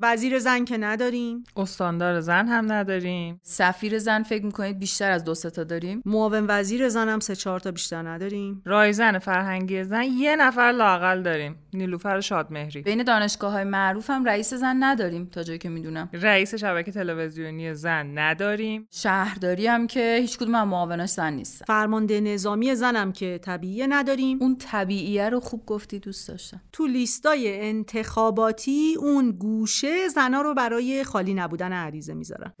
[0.00, 1.44] وزیر زن که نداریم.
[1.56, 3.40] استاندار زن هم نداریم.
[3.42, 7.60] سفیر زن فکر می‌کنید بیشتر از دو تا داریم؟ معاون وزیر زن هم سه چهار
[7.60, 8.62] تا بیشتر نداریم.
[8.64, 11.56] رایزن فرهنگی زن یه نفر لاقل داریم.
[11.72, 12.82] نیلوفر شادمهری.
[12.82, 16.08] بین دانشگاه های معروف هم رئیس زن نداریم تا جایی که می‌دونم.
[16.12, 18.88] رئیس شبکه تلویزیونی زن نداریم.
[18.90, 24.38] شهرداری هم که هیچ کدوم هم معاوناش زن نیست فرمانده نظامی زنم که طبیعی نداریم.
[24.40, 26.60] اون طبیعیه رو خوب گفتی دوست داشتم.
[26.72, 32.52] تو لیستای انتخاباتی اون گوشه زنا رو برای خالی نبودن عریضه می‌ذارن.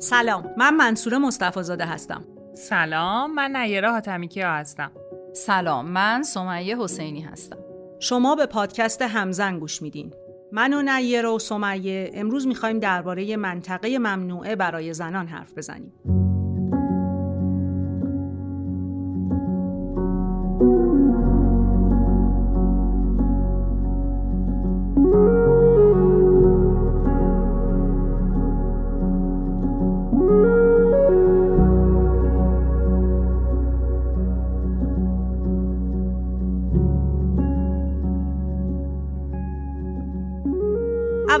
[0.00, 2.24] سلام من منصور مصطفی زاده هستم.
[2.54, 4.90] سلام من نیره حاتمی کیا هستم.
[5.32, 7.58] سلام من سمیه حسینی هستم.
[8.00, 10.12] شما به پادکست همزن گوش میدین.
[10.52, 16.17] من و نیره و سمیه امروز می‌خوایم درباره منطقه ممنوعه برای زنان حرف بزنیم.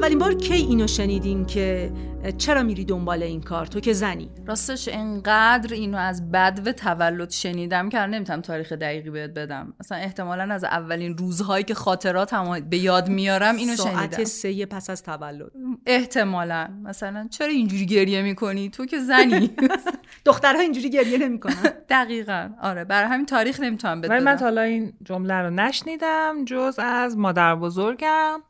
[0.08, 1.92] اولین بار کی اینو شنیدین که
[2.38, 4.30] چرا میری دنبال این کار؟ تو که زنی.
[4.46, 9.74] راستش انقدر اینو از بد و تولد شنیدم که نمی‌تونم تاریخ دقیقی بهت بدم.
[9.80, 14.24] مثلا احتمالا از اولین روزهایی که خاطرات هم به یاد میارم اینو ساعت شنیدم.
[14.24, 15.50] سه پس از تولد.
[15.86, 16.68] احتمالا.
[16.84, 19.50] مثلا چرا اینجوری گریه می‌کنی؟ تو که زنی.
[20.24, 21.72] دخترها اینجوری گریه نمی‌کنن.
[21.88, 22.50] دقیقا.
[22.62, 24.36] آره برای همین تاریخ نمی‌تونم ولی من بدم.
[24.36, 28.40] تا حالا این جمله رو نشنیدم جز از مادر بزرگم.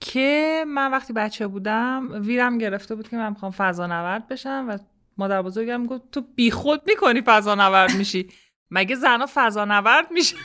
[0.00, 4.78] که من وقتی بچه بودم ویرم گرفته بود که من می‌خوام فضا نورد بشم و
[5.18, 8.28] مادر بزرگم گفت تو بیخود می‌کنی فضا نورد میشی.
[8.70, 10.36] مگه زنا فضا نورد میشه؟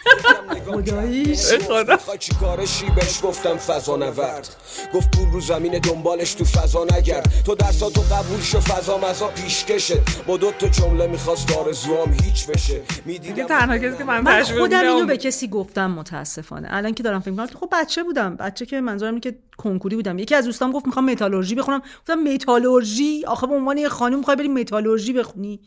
[0.65, 1.39] خداییش.
[1.45, 1.93] خدا.
[1.93, 4.55] می‌خوای چی کارشی بهش گفتم فضا نورد
[4.93, 7.43] گفت پول رو زمین دنبالش تو فضا نگرد.
[7.45, 10.01] تو دستاتو قبول شو فضا مزا پیشکشه.
[10.27, 12.81] با دو تا جمله می‌خواست آرزوام هیچ بشه.
[13.05, 15.05] می‌دیدم تنها کسی که من من خودم اینو.
[15.05, 16.67] به کسی گفتم متاسفانه.
[16.71, 18.35] الان که دارم فکر می‌کنم خب بچه بودم.
[18.35, 20.19] بچه که منظورم اینه که کنکوری بودم.
[20.19, 21.81] یکی از دوستام گفت می‌خوام متالورژی بخونم.
[21.99, 25.59] گفتم متالورژی؟ آخه به عنوان یه خانم می‌خوای بری متالورژی بخونی؟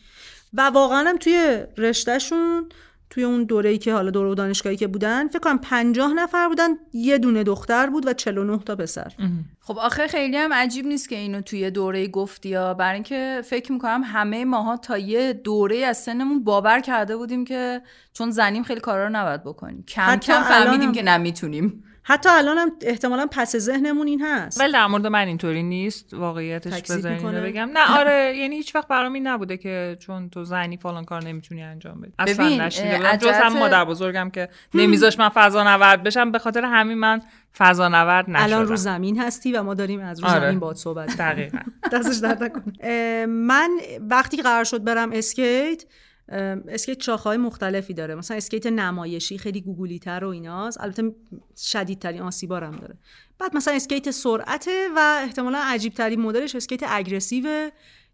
[0.54, 2.69] و واقعا هم توی رشتهشون
[3.10, 7.19] توی اون دوره‌ای که حالا دوره دانشگاهی که بودن فکر کنم 50 نفر بودن یه
[7.19, 9.12] دونه دختر بود و 49 تا پسر.
[9.60, 13.72] خب آخه خیلی هم عجیب نیست که اینو توی دوره گفتی یا برای اینکه فکر
[13.72, 17.82] می‌کنم همه ماها تا یه دوره از سنمون باور کرده بودیم که
[18.12, 19.84] چون زنیم خیلی کارا رو نباید بکنیم.
[19.88, 21.84] کم کم فهمیدیم الانم- که نمی‌تونیم.
[22.06, 24.60] حتی الان هم احتمالا پس ذهنمون این هست.
[24.60, 26.15] ولی در مورد من اینطوری نیست.
[26.15, 27.70] واقعیتش بذارین؟ بگم.
[27.75, 31.62] نه آره یعنی هیچ وقت برام این نبوده که چون تو زنی فلان کار نمی‌تونی
[31.62, 32.12] انجام بدی.
[32.19, 32.56] اصلا اه،
[32.98, 36.32] بودم جز هم مادر بزرگم که نمیذاش من فضا نورد بشم.
[36.32, 37.22] به خاطر همین من
[37.59, 40.41] فضا نورد نشدم الان رو زمین هستی و ما داریم از رو آره.
[40.41, 41.16] زمین باهات صحبت.
[41.16, 41.59] دقیقا.
[41.93, 42.72] دستش درد نکنه.
[42.81, 43.70] اه، من
[44.10, 45.84] وقتی قرار شد برم اسکیت
[46.29, 48.15] اسکیت شاخه‌های مختلفی داره.
[48.15, 50.81] مثلا اسکیت نمایشی خیلی گوگولی تر و ایناست.
[50.81, 51.15] البته
[51.57, 52.99] شدیدترین آسیبا رو هم داره.
[53.39, 57.71] بعد مثلا اسکیت سرعته و احتمالا عجیب ترین مدلش اسکیت aggressive ه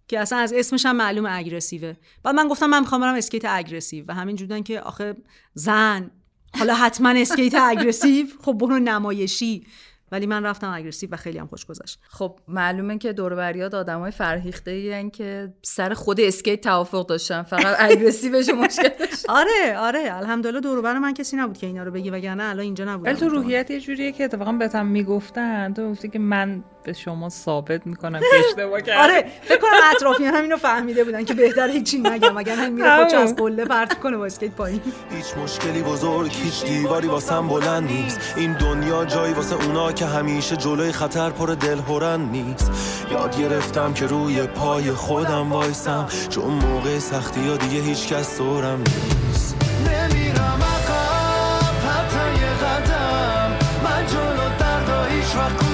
[0.09, 3.45] که اصلا از اسمش هم معلوم aggressive ه بعد من گفتم من می‌خوام برم اسکیت
[3.45, 5.17] aggressive و همین جودن که آخه
[5.55, 6.11] زن
[6.59, 9.67] حالا حتما اسکیت aggressive خب برو نمایشی.
[10.13, 11.99] ولی من رفتم aggressive و خیلی هم خوش گذشت.
[12.09, 17.43] خب معلومه که دوربریات آدمای فرهیخته این که سر خود اسکیت توافق داشتن.
[17.43, 20.17] فقط aggressive ش مشکلش آره آره.
[20.17, 23.11] الحمدلله دور و بر من کسی نبود که اینا رو بگی وگرنه الان اینجا نبودم.
[23.11, 25.75] ولی تو روحیت یه جوریه که اتفاقا بهتم می‌گفتن.
[25.75, 29.01] تو گفتی که من به شما ثابت می‌کنم که اشتباه کردم.
[29.01, 32.37] آره فکر کنم اطرافیان همینو فهمیده بودن که بهتر هیچی نگم.
[32.37, 34.81] وگرنه این میره خودش از قله پرت کنه با اسکیت پایین.
[35.17, 38.35] هیچ مشکلی بزرگ هیچ دیواری واسم بلند نیست.
[38.37, 42.71] این دنیا جایی واسه اونا که همیشه جلوی خطر پر دلهورن نیست.
[43.11, 46.09] یاد گرفتم که روی پای خودم وایسم.
[46.29, 49.57] چون موقع سختی ها دیگه هیچ کس دورم نیست.
[49.87, 53.51] نمیرم عقب حتی یه قدم.
[53.85, 55.70] من جلو دردا هیچ وقت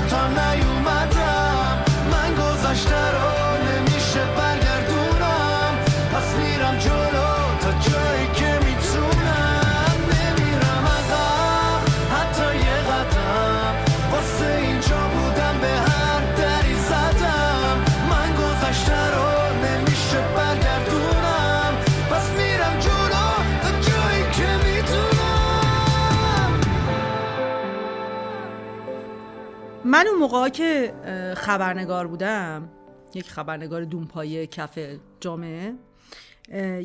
[29.97, 30.95] من اون موقع که
[31.37, 32.69] خبرنگار بودم
[33.15, 34.79] یک خبرنگار دونپایه کف
[35.21, 35.75] جامعه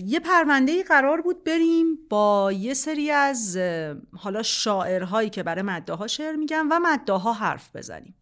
[0.06, 3.58] یه پرونده قرار بود بریم با یه سری از
[4.18, 8.16] حالا شاعرهایی که برای مده ها شعر میگن و مده ها حرف بزنیم.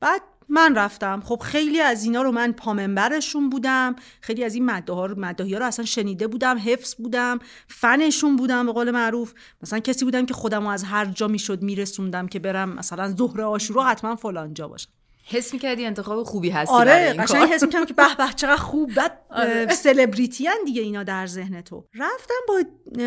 [0.00, 1.22] بعد من رفتم.
[1.24, 3.96] خب خیلی از اینا رو من پامنبرشون بودم.
[4.20, 8.36] خیلی از این مده ها رو مدهی ها رو اصلا شنیده بودم حفظ بودم فنشون
[8.36, 9.34] بودم به قول معروف.
[9.62, 13.84] مثلا کسی بودم که خودم از هر جا می‌شد میرسوندم که برم مثلا ظهر آشورا
[13.84, 14.88] حتما فلان جا باشم.
[15.24, 19.18] حس می‌کردی انتخاب خوبی هستی آره قشنگ حس می‌کردم که به به چقدر خوب بعد
[19.30, 19.68] آره.
[19.74, 21.84] سلبریتی دیگه اینا در ذهن تو.
[21.94, 22.62] رفتم با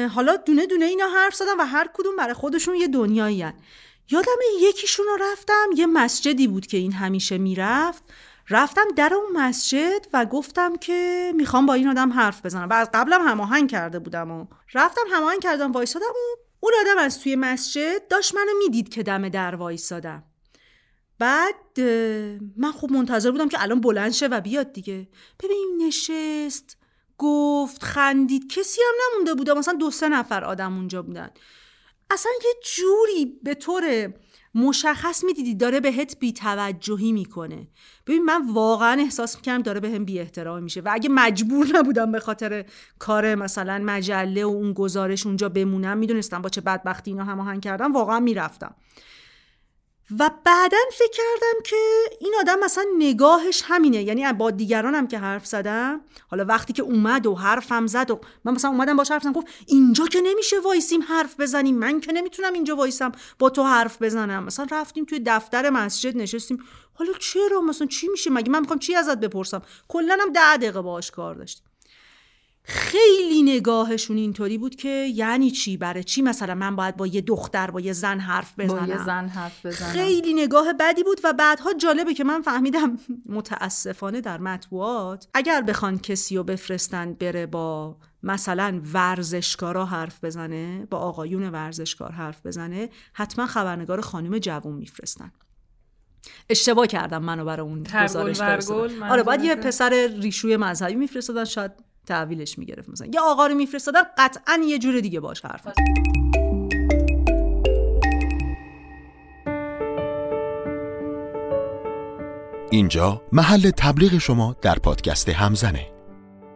[0.07, 3.45] حالا دونه دونه اینا حرف زدم و هر کدوم برای خودشون یه دنیایی
[4.11, 8.03] یادم یکیشون رو رفتم یه مسجدی بود که این همیشه می‌رفت.
[8.49, 12.69] رفتم در اون مسجد و گفتم که می‌خوام با این آدم حرف بزنم.
[12.69, 17.19] و از قبلم هماهنگ کرده بودم و رفتم هماهنگ کردم وایسادم و اون آدم از
[17.19, 20.23] توی مسجد داشت منو می‌دید که دم در وایسادم.
[21.19, 21.79] بعد
[22.57, 25.07] من خوب منتظر بودم که الان بلند شه و بیاد دیگه.
[25.43, 26.77] ببین نشست
[27.17, 28.53] گفت خندید.
[28.53, 29.53] کسی هم نمونده بوده.
[29.53, 31.29] مثلا دو سه نفر آدم اونجا بودن.
[32.09, 34.13] اصلا یه جوری به طور
[34.55, 37.67] مشخص می‌دیدی داره بهت بیتوجهی می‌کنه.
[38.07, 42.11] ببین من واقعا احساس می‌کردم داره به هم بی احترام میشه و اگه مجبور نبودم
[42.11, 42.65] به خاطر
[42.99, 47.93] کار مثلا مجله و اون گزارش اونجا بمونم می‌دونستم با چه بدبختی اینا هماهنگ کردم
[47.93, 48.75] واقعا می‌رفتم.
[50.19, 51.75] و بعدا فکر کردم که
[52.19, 54.03] این آدم مثلا نگاهش همینه.
[54.03, 58.53] یعنی با دیگرانم که حرف زدم حالا وقتی که اومد و حرفم زد و من
[58.53, 62.53] مثلا اومدم باش حرف زدم گفت اینجا که نمیشه وایسیم حرف بزنیم من که نمی‌تونم
[62.53, 64.43] اینجا وایسم با تو حرف بزنم.
[64.43, 66.63] مثلا رفتیم توی دفتر مسجد نشستیم.
[66.93, 70.81] حالا چرا؟ مثلا چی میشه؟ مگه من می‌خوام چی ازت بپرسم؟ کلا هم ده دقیقه
[70.81, 71.65] باهاش کار داشتیم.
[72.67, 77.71] خیلی نگاهشون اینطوری بود که یعنی چی برای چی مثلا من باید با یه دختر
[77.71, 79.89] با یه زن حرف بزنم با یه زن حرف بزنم.
[79.89, 85.99] خیلی نگاه بدی بود و بعدها جالبه که من فهمیدم متاسفانه در مطبوعات اگر بخوان
[85.99, 93.45] کسی رو بفرستن بره با مثلا ورزشکارا حرف بزنه با آقایون ورزشکار حرف بزنه حتما
[93.45, 95.31] خبرنگار خانم جوون میفرستن.
[96.49, 98.41] اشتباه کردم منو برای اون گزارش
[99.09, 101.71] آره باید یه پسر ریشوی مذهبی میفرستادن شاید
[102.05, 102.89] تحویلش می‌گرفت.
[102.89, 105.67] مثلا یه آقا رو میفرستادن قطعا یه جور دیگه باش حرف
[112.71, 115.87] اینجا محل تبلیغ شما در پادکست همزنه.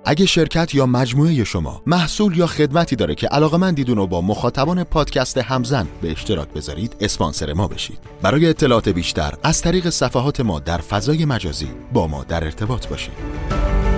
[0.05, 4.21] اگه شرکت یا مجموعه شما محصول یا خدمتی داره که علاقه من دیدون رو با
[4.21, 7.99] مخاطبان پادکست همزن به اشتراک بذارید اسپانسر ما بشید.
[8.21, 13.88] برای اطلاعات بیشتر از طریق صفحات ما در فضای مجازی با ما در ارتباط باشید.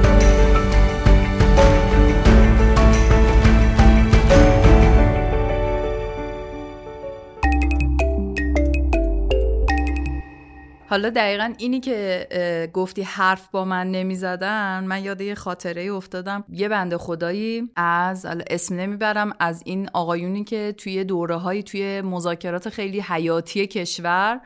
[10.92, 12.28] حالا دقیقا اینی که
[12.74, 16.44] گفتی حرف با من نمی‌زدن من یاد یه خاطره افتادم.
[16.50, 22.70] یه بنده خدایی از اسم نمی‌برم از این آقایونی که توی دوره هایی توی مذاکرات
[22.70, 24.42] خیلی حیاتی کشور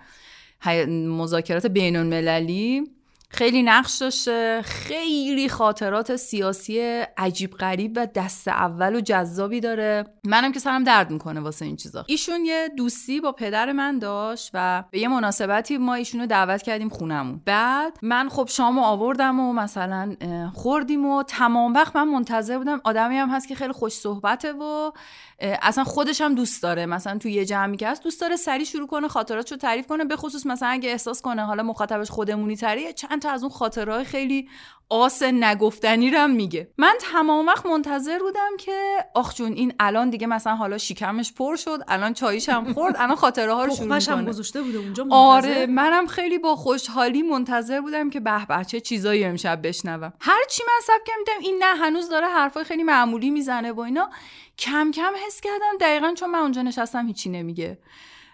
[1.07, 2.83] مذاکرات بین المللی
[3.29, 4.61] خیلی نقش داشته.
[4.65, 10.05] خیلی خاطرات سیاسی عجیب غریب و دست اول و جذابی داره.
[10.23, 12.05] منم که سرم درد می‌کنه واسه این چیزا.
[12.07, 16.61] ایشون یه دوستی با پدر من داشت و به یه مناسبتی ما ایشون رو دعوت
[16.61, 17.41] کردیم خونمون.
[17.45, 20.15] بعد من خب شامو آوردم و مثلا
[20.53, 22.81] خوردیم و تمام وقت من منتظر بودم.
[22.83, 24.91] آدمی هم هست که خیلی خوش صحبته و
[25.39, 26.85] اصلا خودش هم دوست داره.
[26.85, 30.15] مثلا توی یه جمعی که هست دوست داره سری شروع کنه خاطراتشو تعریف کنه به
[30.15, 34.49] خصوص مثلا اگه احساس کنه حالا مخاطبش خودمونی تریه چند تا از اون خاطرهای خیلی
[34.89, 36.71] آس نگفتنی رم میگه.
[36.77, 41.55] من تمام وقت منتظر بودم که آخ جون این الان دیگه مثلا حالا شکمش پر
[41.55, 45.17] شد الان چاییش هم خورد الان خاطره ها رو شروع کنه گذاشته بوده اونجا منتظر.
[45.17, 50.13] آره منم خیلی با خوشحالی منتظر بودم که به به چه چیزایی امشب بشنوم.
[50.19, 54.09] هر چی من سب کردم این نه هنوز داره حرفای خیلی معمولی می‌زنه و اینا.
[54.57, 57.79] کم کم حس کردم دقیقا چون من اونجا نشستم هیچی نمیگه.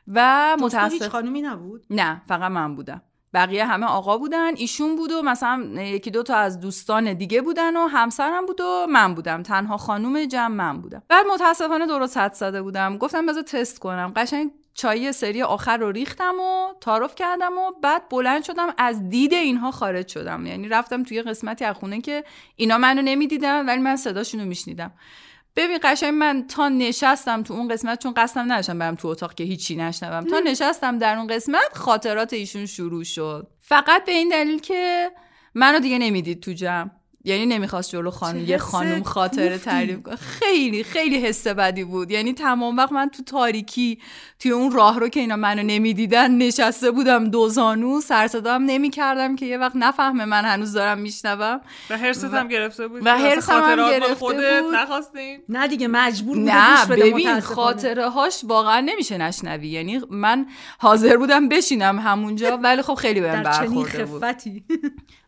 [0.08, 3.02] و متاسف خانومی نبود؟ نه فقط من بودم.
[3.34, 7.78] بقیه همه آقا بودن ایشون بود و مثلا یکی دو تا از دوستان دیگه بودن
[7.78, 9.44] و همسرم بود و من بودم.
[9.44, 11.04] تنها خانوم جمع من بودم.
[11.08, 12.98] بعد متاسفانه درست حد زده بودم.
[12.98, 14.14] گفتم بذار تست کنم.
[14.16, 18.74] قشنگ چای سری آخر رو ریختم و تعارف کردم و بعد بلند شدم.
[18.78, 20.46] از دید اینها خارج شدم.
[20.46, 22.24] یعنی رفتم توی قسمتی از خونه که
[22.56, 24.92] اینا منو نمی‌دیدن ولی من صداشون رو میشنیدم.
[25.56, 29.44] ببین قشنگ من تا نشستم تو اون قسمت چون قصدم نداشتم برم تو اتاق که
[29.44, 30.24] هیچی نشنوم.
[30.26, 33.48] تا نشستم در اون قسمت خاطرات ایشون شروع شد.
[33.60, 35.12] فقط به این دلیل که
[35.56, 36.90] منو دیگه نمی‌دید تو جمع.
[37.24, 39.58] یعنی نمی‌خواست جلو خانم یه خانم خاطره.
[39.58, 40.16] تعریف کنه.
[40.16, 42.12] خیلی خیلی حس بدی بود.
[42.12, 44.00] یعنی تمام وقت من تو تاریکی
[44.40, 49.36] توی اون راه رو که اینا منو نمی‌دیدن نشسته بودم دو زانو سر صدام نمی‌کردم
[49.36, 51.62] که یه وقت نفهمه من هنوز دارم میشنوم.
[51.90, 54.76] و هرست هم گرفته بود و حرصم هم گرفته خودت بود.
[54.76, 57.40] نخواستین؟ نه دیگه مجبور نه ببین.
[57.40, 59.68] خاطره هاش واقعا نمیشه نشنوی.
[59.68, 60.46] یعنی من
[60.80, 64.24] حاضر بودم بشینم همونجا ولی خب خیلی بهم برخورده بود.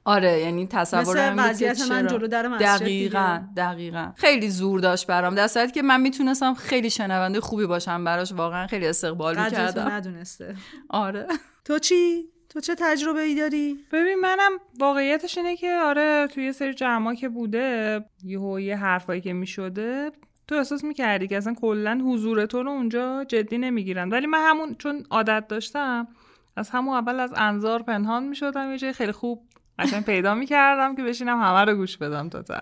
[0.05, 2.07] آره یعنی تصور مثل این بود که وضعیت من.
[2.07, 4.11] جلو در مسجد دقیقا دقیقا.
[4.15, 5.35] خیلی زور داشت برام.
[5.35, 8.31] در صورتی که من می‌تونستم خیلی شنونده خوبی باشم براش.
[8.31, 9.87] واقعا خیلی استقبال قدرتو می‌کردم.
[9.91, 10.55] ندونسته.
[10.89, 11.27] آره.
[11.65, 16.51] تو چی؟ تو چه تجربه ای داری؟ ببین منم واقعیتش اینه که آره توی یه
[16.51, 20.11] سری جمعا که بوده یهو یه حرفایی که می‌شده
[20.47, 24.09] تو احساس می‌کردی که اصلا کلا حضور تو رو اونجا جدی نمی‌گیرن.
[24.09, 26.07] ولی من همون چون عادت داشتم
[26.55, 29.47] از همون اول از انظار پنهان می‌شدم یه جای خیلی خوب
[29.79, 32.61] قشنگ پیدا می‌کردم که بشینم همه رو گوش بدم تا تا.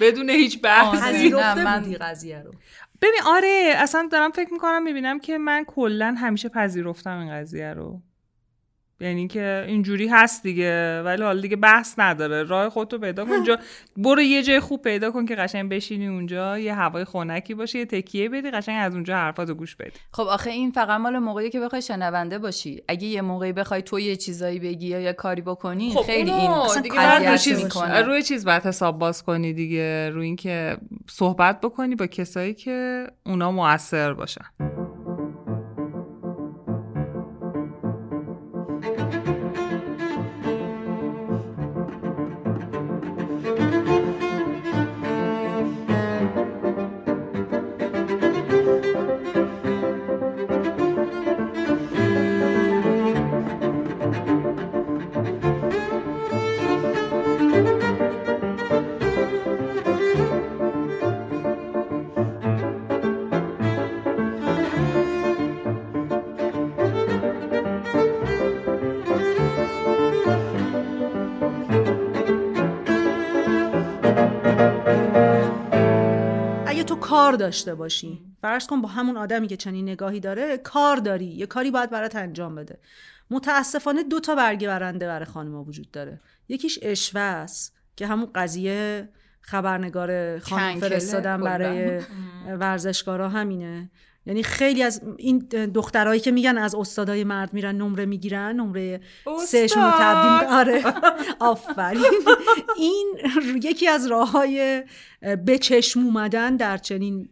[0.00, 1.34] بدون هیچ بحثی.
[1.34, 1.64] آره.
[1.64, 2.50] من- بودی قضیه رو.
[3.00, 8.02] ببین آره اصلا دارم فکر می‌کنم می‌بینم که من کلا همیشه پذیرفتم این قضیه رو.
[9.04, 12.42] یعنی که اینجوری هست دیگه ولی حالا دیگه بحث نداره.
[12.42, 13.30] راه خودتو پیدا کن.
[13.30, 13.58] اونجا
[13.96, 17.86] برو یه جای خوب پیدا کن که قشنگ بشینی اونجا یه هوای خنکی باشه یه
[17.86, 19.90] تکیه بدی قشنگ از اونجا حرفاتو گوش بدی.
[20.12, 22.82] خب آخه این فقط مال موقعی که بخوای شنونده باشی.
[22.88, 26.82] اگه یه موقعی بخوای تو یه چیزایی بگی یا یه کاری بکنی خیلی این اصلا
[26.82, 28.02] دیگه روی چیز می‌کنه.
[28.02, 30.10] روی چیز باید حساب باز کنی دیگه.
[30.10, 30.76] روی اینکه
[31.10, 34.44] صحبت بکنی با کسایی که اونا موثر باشن.
[77.36, 78.22] داشته باشی.
[78.42, 81.24] فرض کن با همون آدمی که چنین نگاهی داره کار داری.
[81.24, 82.78] یه کاری باید برات انجام بده.
[83.30, 86.20] متاسفانه دو تا برگه برنده برای خانم‌ها وجود داره.
[86.48, 89.08] یکیش اشوه است که همون قضیه
[89.40, 91.40] خبرنگار خانم فرستادن.
[91.40, 92.00] برای
[92.48, 93.90] ورزشکارا همینه.
[94.26, 95.38] یعنی خیلی از این
[95.74, 99.00] دخترایی که میگن از استادای مرد میرن نمره می‌گیرن نمره
[99.46, 100.84] سهشون رو تبدیل آره.
[101.40, 102.02] آفرین.
[102.76, 103.14] این
[103.62, 104.82] یکی از راه های
[105.46, 107.28] به چشم اومدن در چنین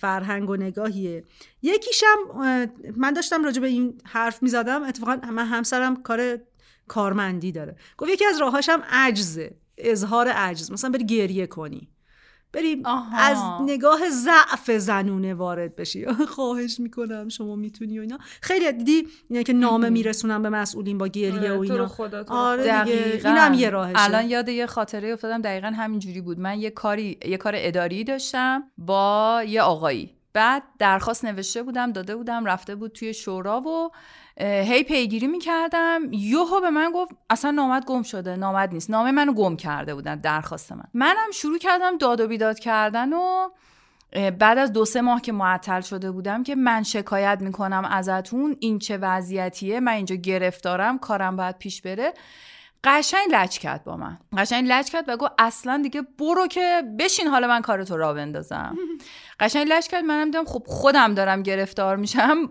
[0.00, 1.24] فرهنگ و نگاهیه.
[1.62, 2.16] یکیشم
[2.96, 4.82] من داشتم راجع به این حرف می‌زدم.
[4.82, 6.38] اتفاقا من همسرم کار
[6.88, 7.76] کارمندی داره.
[7.98, 9.54] گفت یکی از راهاش هم عجزه.
[9.78, 10.72] اظهار عجز.
[10.72, 11.88] مثلا بری گریه کنی.
[12.52, 13.18] بری آها.
[13.18, 16.06] از نگاه ضعف زنونه وارد بشی.
[16.34, 18.18] خواهش می‌کنم شما می‌تونی و اینا.
[18.40, 21.88] خیلی دیدی اینا که نامه میرسونن به مسئولین با گریه آره، و اینا.
[21.88, 23.28] خدا، تو آره دیگه دقیقاً.
[23.28, 24.04] اینم یه راهشه.
[24.04, 26.40] الان یاد یه خاطره افتادم دقیقا همین جوری بود.
[26.40, 30.14] من یه کاری یه کار اداری داشتم با یه آقایی.
[30.32, 33.90] بعد درخواست نوشته بودم داده بودم رفته بود توی شورا و
[34.38, 36.00] هی پیگیری می‌کردم.
[36.12, 38.90] یوهو به من گفت اصلا نامد گم شده نامد نیست.
[38.90, 40.84] نامه منو گم کرده بودن درخواست من.
[40.94, 43.48] منم شروع کردم داد و بیداد کردن و
[44.38, 48.78] بعد از دو سه ماه که معطل شده بودم که من شکایت می‌کنم ازتون این
[48.78, 52.12] چه وضعیتیه من اینجا گرفتارم کارم باید پیش بره.
[52.84, 54.18] قشنگ لج کرد با من.
[54.38, 58.76] قشنگ لج کرد و گفت اصلا دیگه برو که بشین حالا من کارتو را بندازم.
[59.40, 60.04] قشنگ لج کرد.
[60.04, 62.48] منم دیدم خب خودم دارم گرفتار میشم.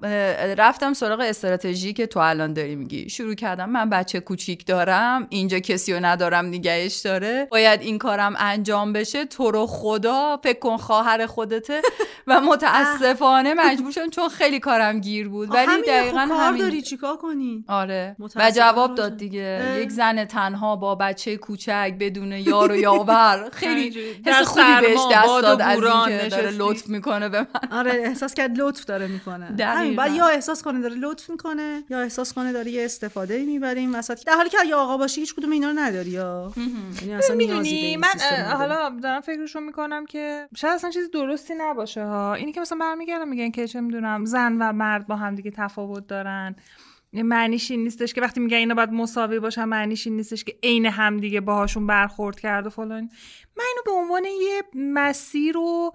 [0.57, 3.09] رفتم سراغ استراتژی که تو الان داری میگی.
[3.09, 3.69] شروع کردم.
[3.69, 5.27] من بچه کوچیک دارم.
[5.29, 7.47] اینجا کسی رو ندارم نگهش داره.
[7.51, 9.25] باید این کارم انجام بشه.
[9.25, 10.37] تو رو خدا.
[10.43, 11.81] فکر کن خواهر خودته.
[12.27, 15.51] و متاسفانه مجبور شدم چون خیلی کارم گیر بود.
[15.51, 16.61] ولی همین دقیقا خب کار همین.
[16.61, 16.81] داری.
[16.81, 18.15] چیکار کنی؟ آره.
[18.35, 18.95] و جواب.
[18.95, 19.59] داد دیگه.
[19.61, 19.79] اه.
[19.79, 23.49] یک زن تنها با بچه کوچک بدون یار و یاور.
[23.53, 26.51] خیلی حس خوبی بهش دست داد از اینکه داره.
[26.79, 27.77] لطف می‌کنه به من.
[27.77, 29.51] آره احساس کرد لطف داره می‌کنه.
[29.51, 29.79] دقیقاً.
[29.79, 33.95] همین بعد یا احساس کنه داره لطف می‌کنه یا احساس کنه داره یه استفاده می‌بریم
[33.95, 34.25] وسط.
[34.25, 36.51] در حالی که اگه آقا باشی هیچ کدوم اینا رو نداری یا؟
[37.01, 38.45] یعنی اصلا نیازی این من.
[38.45, 42.33] حالا دارم فکرشو می‌کنم که شاید اصلا چیز درستی نباشه ها.
[42.33, 46.07] اینی که مثلا برمیگردم میگن که چه می‌دونم زن و مرد با هم دیگه تفاوت
[46.07, 46.55] دارن.
[47.11, 50.55] این معنیش این نیستش که وقتی میگن اینا باید مساوی باشن معنیش این نیستش که
[50.63, 53.09] عین همدیگه باهاشون برخورد کرد و فلان.
[53.57, 55.93] من اینو به عنوان یه مسیر و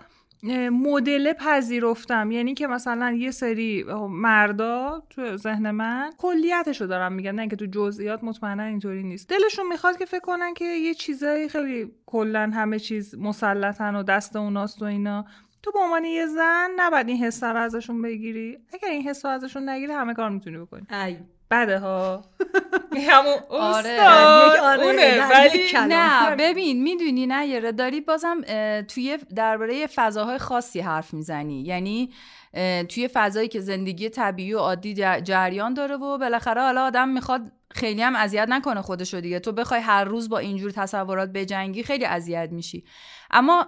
[0.70, 2.30] مدل پذیرفتم.
[2.30, 7.56] یعنی که مثلا یه سری مردا تو ذهن من کلیتش رو دارم میگم نه که
[7.56, 9.28] تو جزئیات مطمئنا اینطوری نیست.
[9.28, 14.36] دلشون می‌خواد که فکر کنن که یه چیزایی خیلی کلا همه چیز مسلطن و دست
[14.36, 15.24] اوناست و اینا.
[15.62, 18.58] تو به عنوان یه زن نباید این حس رو ازشون بگیری.
[18.72, 20.86] اگر این حس رو ازشون نگیری همه کار می‌تونی بکنی.
[20.90, 21.16] ای.
[21.50, 22.22] بده ها.
[23.10, 24.00] همون آره.
[24.62, 25.72] آره، ولی.
[25.88, 28.40] نه ببین می‌دونی نه یه داری بازم
[28.82, 31.62] توی درباره فضاهای خاصی حرف می‌زنی.
[31.62, 32.10] یعنی
[32.88, 37.52] توی فضایی که زندگی طبیعی و عادی جر- جریان داره و بالاخره حالا آدم می‌خواد
[37.70, 39.40] خیلی هم اذیت نکنه خودشو دیگه.
[39.40, 42.84] تو بخوای هر روز با اینجور تصورات بجنگی خیلی اذیت میشی.
[43.36, 43.66] اما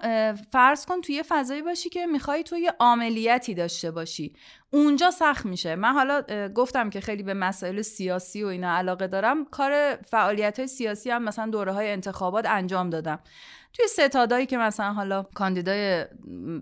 [0.53, 4.33] فرض کن توی یه فضایی باشی که می‌خوای تو یه عملیاتی داشته باشی.
[4.71, 5.75] اونجا سخت میشه.
[5.75, 6.23] من حالا
[6.55, 9.45] گفتم که خیلی به مسائل سیاسی و اینا علاقه دارم.
[9.45, 13.19] کار فعالیت های سیاسی هم مثلا دوره های انتخابات انجام دادم.
[13.77, 16.05] توی ستادایی که مثلا حالا کاندیدای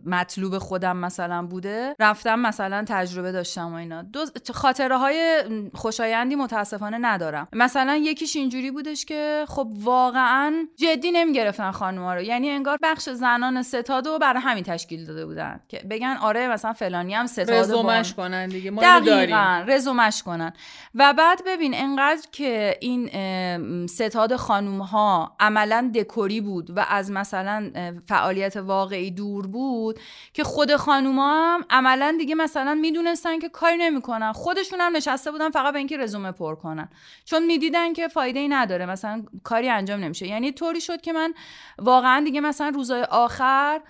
[0.07, 4.03] مطلوب خودم مثلا بوده رفتم مثلا تجربه داشتم و اینا.
[4.03, 5.43] دو خاطره های
[5.75, 7.49] خوشایندی متاسفانه ندارم.
[7.53, 12.23] مثلا یکیش اینجوری بودش که خب واقعا جدی نمی‌گرفتن خانوما رو.
[12.23, 16.73] یعنی انگار بخش زنان ستاد رو برای همین تشکیل داده بودن که بگن آره مثلا
[16.73, 20.53] فلانی هم ستاد رزومش کنن دیگه ما دقیقا رزومش کنن.
[20.95, 27.71] و بعد ببین انقدر که این ستاد خانوم ها عملا دکوری بود و از مثلا
[27.75, 30.01] اه، فعالیت واقعی دور بود
[30.33, 34.33] که خود خانوما هم عملا دیگه مثلا می‌دونستن که کاری نمی‌کنن.
[34.33, 36.89] خودشون هم نشسته بودن فقط به اینکه رزومه پر کنن.
[37.25, 40.27] چون می‌دیدن که فایده ای نداره مثلا کاری انجام نمیشه.
[40.27, 41.35] یعنی طوری شد که من
[41.79, 43.81] واقعا دیگه مثلا روزای آخر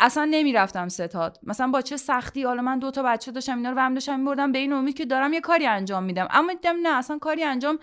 [0.00, 1.38] اصلا نمی‌رفتم ستاد.
[1.42, 4.52] مثلا با چه سختی حالا من دو تا بچه داشتم اینا رو هم داشتم میبردم
[4.52, 6.28] به این امید که دارم یه کاری انجام میدم.
[6.30, 7.78] اما دیدم نه اصلا کاری انجام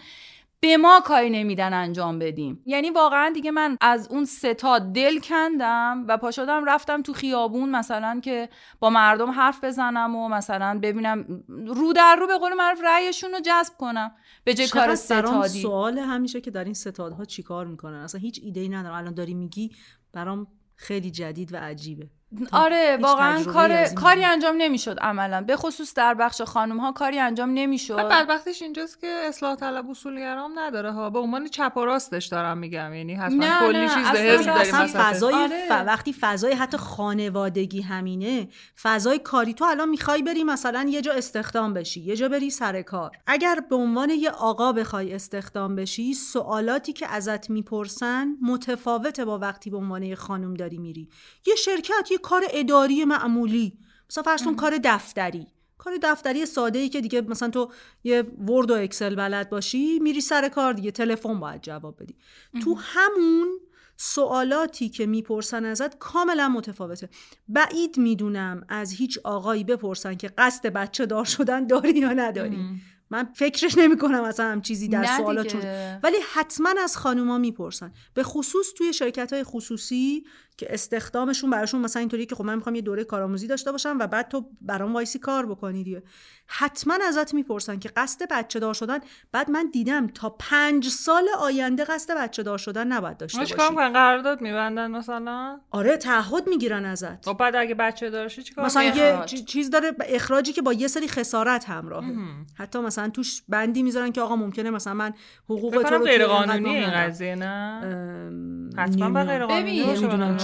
[0.64, 2.64] به ما کاری نمیدن انجام بدیم.
[2.66, 7.70] یعنی واقعا دیگه من از اون ستاد دل کندم و پا شدم رفتم تو خیابون
[7.70, 8.50] مثلا که
[8.80, 13.40] با مردم حرف بزنم و مثلا ببینم رو در رو به قول معروف رأیشون رو
[13.40, 14.16] جذب کنم.
[14.44, 18.60] به جای کار ستادی سوال همیشه که در این ستادها چیکار می‌کنن؟ اصلا هیچ ایده
[18.60, 18.96] ای ندارم.
[18.96, 19.72] الان داری میگی
[20.14, 22.10] برام خیلی جدید و عجیبه.
[22.52, 24.26] آره واقعا کار کاری.
[24.26, 29.08] انجام نمی‌شد عملا به خصوص در بخش خانم ها کاری انجام نمی‌شد بدبختیش اینجاست که
[29.08, 33.60] اصلاح طلب اصولگرام نداره ها به عنوان چپ و راستش دارم میگم یعنی حتما نه،
[33.60, 35.04] کلی نه، چیز حزب داریم اصلا.
[35.04, 35.66] فضای آره.
[35.70, 35.72] ف...
[35.72, 38.48] وقتی فضای حتی خانوادگی همینه
[38.82, 42.82] فضای کاری تو الان می‌خوای بری مثلا یه جا استخدام بشی یه جا بری سر
[42.82, 49.40] کار اگر به عنوان یه آقا بخوای استخدام بشی سوالاتی که ازت می‌پرسن متفاوته با
[49.40, 51.10] وقتی به عنوان یه خانم داری میری
[51.48, 53.78] یه شرکت یه کار اداری معمولی
[54.10, 55.48] مثلا فرض کن کار دفتری.
[55.78, 57.72] کار دفتری ساده ای که دیگه مثلا تو
[58.04, 62.16] یه ورد و اکسل بلد باشی میری سر کار دیگه تلفن باید جواب بدی.
[62.64, 63.60] تو همون
[63.98, 67.10] سوالاتی که می‌پرسن ازت کاملا متفاوته.
[67.48, 72.58] بعید می‌دونم از هیچ آقایی بپرسن که قصد بچه دار شدن داری یا نداری.
[73.10, 75.62] من فکرش نمی کنم اصلا هم چیزی در سوالات دیگه.
[75.62, 77.94] چون ولی حتما از خانوما می‌پرسن.
[78.14, 80.24] به خصوص توی شرکت های خصوصی
[80.62, 84.08] که استخدامشون براشون مثلا اینطوری که خب من می‌خوام یه دوره کارآموزی داشته باشم و
[84.08, 86.04] بعد تو برام وایسی کار بکنی دیگه.
[86.48, 89.00] حتما ازت می‌پرسن که قصد بچه دار شدن
[89.32, 93.54] بعد من دیدم تا پنج سال آینده قصد بچه دار شدن نباید داشته باشی.
[93.54, 97.26] می‌کنن؟ قرارداد میبندن مثلا؟ آره تعهد می‌گیرن ازت.
[97.26, 101.08] خب بعد اگه بچه دارشی چیکار مثلا؟ یه چیز داره اخراجی که با یه سری
[101.08, 102.14] خسارت همراهه
[102.58, 105.14] حتی مثلا توش بندی می‌ذارن که آقا ممکنه مثلا من
[105.46, 106.92] حقوق تو رو غیر قانونی این.
[106.92, 107.82] قضیه نه؟
[108.78, 109.24] حتما.
[109.24, 109.72] غیر قانونی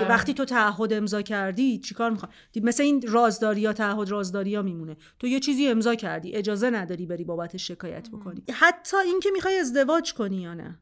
[0.10, 4.98] وقتی تو تعهد امضا کردی چیکار می‌خوای؟ مثل این رازداری یا تعهد رازداری ها میمونه.
[5.20, 8.44] تو یه چیزی امضا کردی اجازه نداری بری بابتش شکایت بکنی.
[8.54, 10.80] حتی اینکه می‌خوای ازدواج کنی یا نه.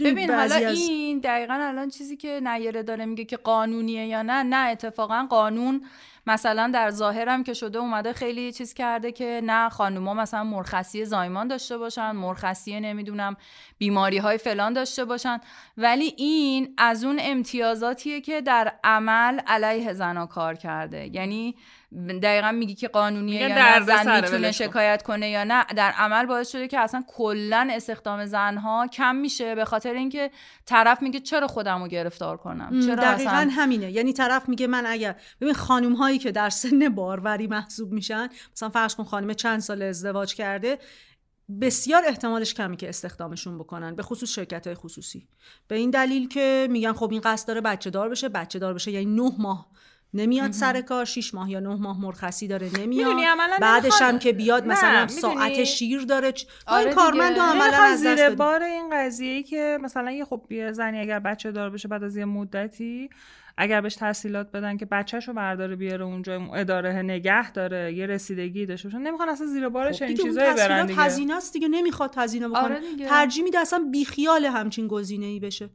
[0.00, 4.70] ببین حالا این دقیقا الان چیزی که نیره داره میگه که قانونیه یا نه نه
[4.70, 5.84] اتفاقا قانون
[6.26, 11.48] مثلا در ظاهرم که شده اومده خیلی چیز کرده که نه خانوما مثلا مرخصی زایمان
[11.48, 13.36] داشته باشن مرخصی نمی‌دونم
[13.80, 15.40] بیماری های فلان داشته باشن.
[15.76, 21.10] ولی این از اون امتیازاتیه که در عمل علیه زنا کار کرده.
[21.14, 21.54] یعنی
[22.22, 24.52] دقیقا میگی که قانونیه یا نه زن می‌تونه.
[24.52, 25.64] شکایت کنه یا نه.
[25.76, 30.30] در عمل باعث شده که اصلا کلا استخدام زنها کم میشه به خاطر اینکه
[30.66, 33.90] طرف میگه چرا خودمو گرفتار کنم؟ چرا دقیقا اصلا همینه.
[33.90, 38.68] یعنی طرف میگه من اگر ببین خانوم هایی که در سن باروری محسوب میشن مثلا
[38.68, 40.78] فرض کن خانم چند سال ازدواج کرده
[41.60, 45.28] بسیار احتمالش کمی که استخدامشون بکنن به خصوص شرکت های خصوصی.
[45.68, 48.90] به این دلیل که میگن خب این قصد داره بچه دار بشه بچه دار بشه
[48.90, 49.66] یعنی نه ماه
[50.14, 53.06] نمیاد سر کار 6 ماه یا 9 ماه مرخصی داره نمیاد.
[53.60, 56.32] بعدش هم که بیاد مثلا؟ ساعت شیر داره.
[56.32, 58.30] چ- آره این کارمند عملا از زیر.
[58.30, 62.04] بار این قضیه ای که مثلا یه خب یه زنی اگر بچه دار بشه بعد
[62.04, 63.10] از یه مدتی
[63.62, 68.06] اگر بهش تحصیلات بدن که بچهش رو برداره بیاره اونجا اون اداره نگه داره یه
[68.06, 71.00] رسیدگی داشته باشن نمی‌خوان اصلا زیر بارش خب این چیزایی برن دیگه.
[71.00, 72.60] هزینه است دیگه نمی‌خواد هزینه بکنه.
[72.60, 73.06] آره دیگه.
[73.06, 75.70] ترجیح میده اصلا بیخیال همچین گزینه ای بشه.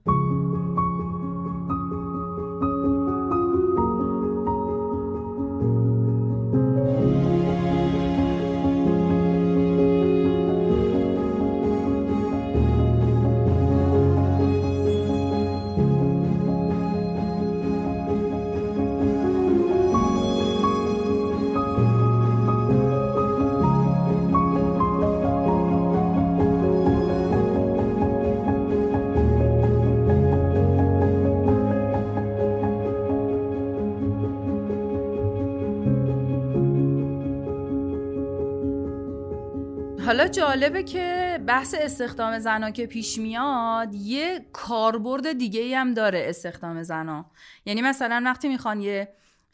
[40.36, 46.84] جالبه که بحث استخدام زنا که پیش میاد یه کاربرد دیگه ای هم داره استخدام
[46.84, 47.26] زنا.
[47.65, 49.08] یعنی مثلا وقتی می‌خوان یه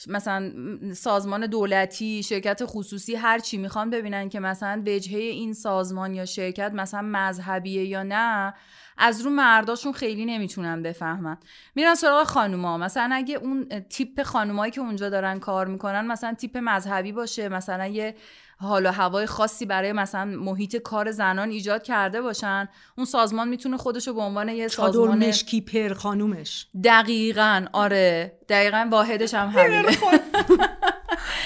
[0.07, 0.51] مثلا
[0.93, 6.71] سازمان دولتی شرکت خصوصی هر چی می‌خوان ببینن که مثلا وجهه این سازمان یا شرکت
[6.73, 8.53] مثلا مذهبیه یا نه
[8.97, 11.37] از رو مرداشون خیلی نمی‌تونن بفهمن.
[11.75, 12.77] میرن سراغ خانوما.
[12.77, 17.87] مثلا اگه اون تیپ خانومایی که اونجا دارن کار می‌کنن مثلا تیپ مذهبی باشه مثلا
[17.87, 18.15] یه
[18.61, 23.77] حال و هوای خاصی برای مثلا محیط کار زنان ایجاد کرده باشن اون سازمان می‌تونه
[23.77, 26.67] خودش رو به عنوان یه چادر سازمان مشکی پر خانومش.
[26.83, 28.37] دقیقا آره.
[28.49, 29.97] دقیقا واحدش هم همینه.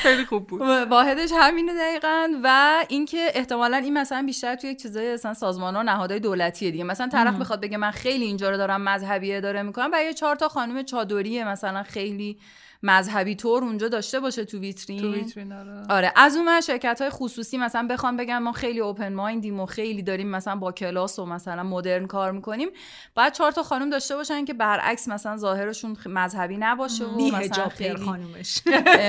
[0.01, 0.47] خیلی خوب.
[0.47, 0.61] بود.
[0.61, 6.19] واحدش همینه دقیقا و اینکه احتمالا این مثلا بیشتر توی چیزای مثلا سازمان ها نهادهای
[6.19, 6.83] دولتیه دیگه.
[6.83, 10.35] مثلا طرف می‌خواد بگه من خیلی اینجا رو دارم مذهبی اداره می‌کنم و یه چهار
[10.35, 12.39] تا خانم چادریه مثلا خیلی
[12.85, 15.01] مذهبی طور اونجا داشته باشه تو ویترین.
[15.01, 15.83] تو ویترین آره.
[15.89, 20.01] آره از اون شرکت های خصوصی مثلا بخوام بگم ما خیلی اوپن مایندیم و خیلی
[20.01, 22.69] داریم مثلا با کلاس و مثلا مدرن کار می‌کنیم.
[23.15, 27.95] باید چهار تا خانم داشته باشن که برعکس مثلا ظاهرشون مذهبی نباشه و مثلا خیلی.
[27.97, 28.61] خانومش.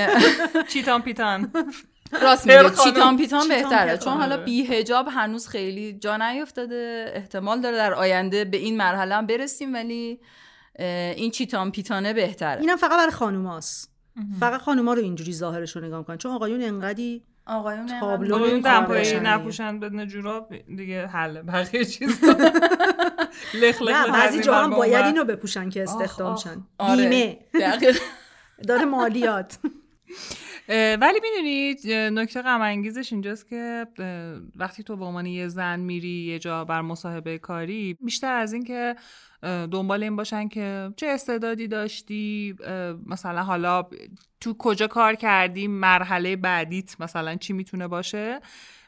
[0.73, 1.51] چیتان پیتان.
[2.21, 2.69] راست میگه.
[2.83, 4.43] چیتان پیتان بهتره چون حالا آره.
[4.43, 7.11] بی هجاب هنوز خیلی جا نیفتاده.
[7.15, 10.19] احتمال داره در آینده به این مرحله هم برسیم ولی
[10.79, 12.61] این چیتان پیتانه بهتره.
[12.61, 13.93] اینم فقط برای خانوماست
[14.39, 16.17] فقط خانوما رو اینجوری ظاهرش رو نگاه می‌کنن.
[16.17, 19.19] چون آقایون انقدی آقایون تابلو دمپایی.
[19.19, 19.79] نپوشن.
[19.79, 21.41] بدون جوراب دیگه حله.
[21.41, 22.19] بقیه چیز
[23.61, 25.05] لخ لخ نه بعضی جا هم باید.
[25.05, 26.63] اینو بپوشن که استخدام شن.
[26.77, 27.09] آره.
[27.09, 27.39] بیمه.
[28.67, 29.59] داره مالیات.
[31.01, 33.87] ولی می‌دونید نکته غم انگیزش اینجاست که
[34.55, 38.63] وقتی تو به عنوان یه زن میری یه جا بر مصاحبه کاری بیشتر از این
[38.63, 39.03] که اه،
[39.71, 42.55] دنبال این باشن که چه استعدادی داشتی
[43.05, 43.83] مثلا حالا
[44.41, 48.39] تو کجا کار کردی مرحله بعدیت مثلا چی می‌تونه باشه؟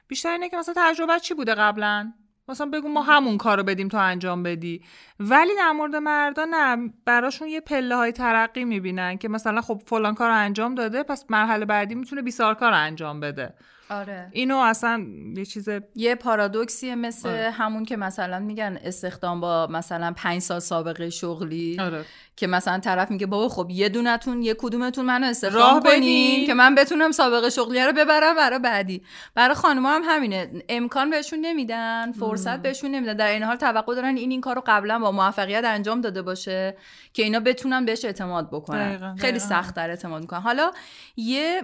[0.08, 2.13] بیشتر اینه که مثلا تجربه چی بوده قبلا؟
[2.48, 4.84] مثلا بگو ما همون کار رو بدیم تو انجام بدی.
[5.19, 10.15] ولی در مورد مردا نه براشون یه پله های ترقی می‌بینن که مثلا خب فلان
[10.15, 13.54] کار رو انجام داده پس مرحله بعدی می‌تونه بیسار کار رو انجام بده.
[13.89, 15.06] آره اینو اصلا
[15.38, 17.52] یه چیز یه پارادوکسیه مثل آره.
[17.52, 22.06] همون که مثلا میگن استخدام با مثلا پنج سال سابقه شغلی آره.
[22.36, 25.99] که مثلا طرف میگه بابا خب یه دونتون یه کدومتون منو راه استخدام بدین.
[25.99, 29.02] کنین که من بتونم سابقه شغلی رو ببرم برای بعدی
[29.36, 34.17] برای خانوما هم همینه امکان بهشون نمیدن فرصت بهشون نمیدن در این حال توقع دارن
[34.17, 36.78] این این کارو قبلا با موفقیت انجام داده باشه
[37.13, 39.39] که اینا بتونن بهش اعتماد بکنن دقیقاً، خیلی.
[39.39, 40.71] سخت در اعتماد می‌کنن حالا
[41.17, 41.62] یه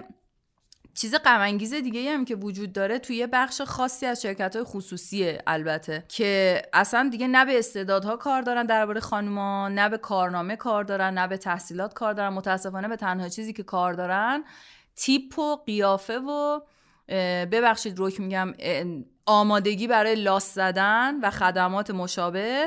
[0.96, 5.42] چیز غم دیگه هم که وجود داره توی یه بخش خاصی از شرکت های خصوصیه
[5.46, 10.84] البته که اصلا دیگه نه به استعدادها کار دارن درباره خانوما نه به کارنامه کار
[10.84, 14.44] دارن نه به تحصیلات کار دارن متاسفانه به تنها چیزی که کار دارن
[14.96, 16.60] تیپ و قیافه و
[17.52, 18.54] ببخشید روک میگم
[19.26, 22.66] آمادگی برای لاس زدن و خدمات مشابه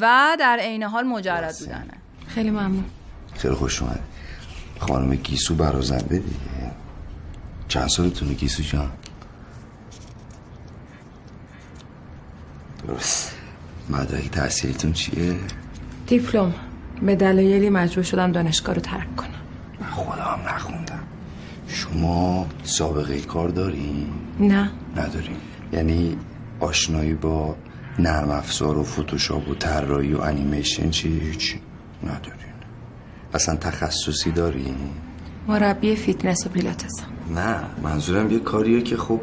[0.00, 1.94] و در عین حال مجرد بودنه.
[2.26, 2.84] خیلی ممنون.
[3.34, 4.00] خیلی خوش اومد
[4.80, 6.83] خانم گیسو برازنده دیگه.
[7.68, 8.90] چند سالتونه گیسو جان؟
[12.86, 13.34] درست.
[13.90, 15.36] مدرک تحصیلیتون چیه؟
[16.06, 16.54] دیپلم.
[17.02, 19.30] به دلایلی مجبور شدم دانشگاه رو ترک کنم.
[19.80, 21.02] من خودم نخوندم.
[21.68, 24.06] شما سابقه کار دارین؟
[24.40, 24.70] نه.
[24.96, 25.36] ندارین
[25.72, 26.16] یعنی
[26.60, 27.56] آشنایی با
[27.98, 31.56] نرم افزار و فتوشاپ و طراحی و انیمیشن چی؟ هیچ.
[32.02, 32.54] ندارین
[33.34, 34.76] اصلا تخصصی دارین؟
[35.48, 39.20] مربی فیتنس و پیلاتسم نه منظورم یه کاریه که خب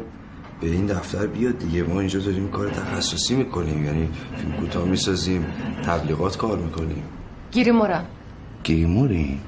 [0.60, 1.82] به این دفتر بیاد دیگه.
[1.82, 3.84] ما اینجا داریم کار تخصصی می‌کنیم.
[3.84, 5.46] یعنی فیلم کوتاه می‌سازیم
[5.84, 7.02] تبلیغات کار می‌کنیم.
[7.52, 8.04] گریم مریم
[8.64, 9.38] گریمورین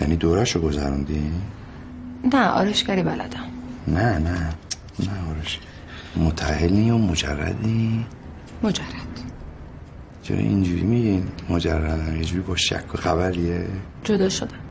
[0.00, 1.30] یعنی دورش رو گذروندی؟
[2.32, 3.44] نه آرایشگری بلدم.
[3.88, 4.54] نه نه.
[5.00, 5.60] نه آرش
[6.16, 8.06] متحلی و مجردی؟
[8.62, 8.84] مجرد.
[10.22, 13.66] چرا اینجوری میگین؟ مجردم یه جوری با شک و خبریه.
[14.04, 14.63] جدا شدم.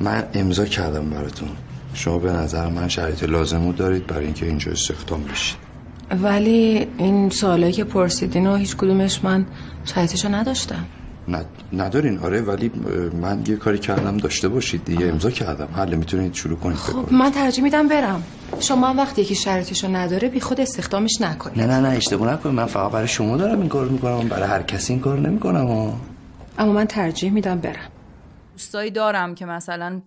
[0.00, 1.48] من امضا کردم براتون.
[1.94, 5.56] شما به نظر من شرایط لازمو دارید برای اینکه اینجا استخدام بشید.
[6.22, 9.46] ولی این سوالایی که پرسیدین و هیچ کدومش من
[9.84, 10.84] شرایطشو نداشتم.
[11.28, 12.70] ن- ندارین آره ولی
[13.22, 15.68] من یه کاری کردم داشته باشید دیگه امضا کردم.
[15.76, 18.22] حله می‌تونید شروع کنید خب بکنید من ترجیح میدم برم.
[18.60, 21.58] شما هم وقتی یکی شرایطشو نداره بی خود استخدامش نکنید.
[21.60, 22.54] نه نه نه اشتباه نکنید.
[22.54, 24.28] من فقط برای شما دارم این کار می‌کنم.
[24.28, 25.92] برای هر کسی این کار نمی‌کنم.
[26.58, 27.90] اما من ترجیح میدم برم.
[28.56, 30.02] دوستایی دارم که مثلا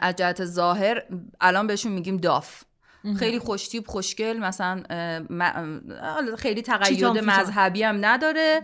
[0.00, 1.02] از جهت ظاهر
[1.40, 2.62] الان بهشون میگیم داف.
[3.18, 4.82] خیلی خوشتیب خوشگل مثلا
[6.38, 7.04] خیلی تقید.
[7.04, 8.62] مذهبی هم نداره.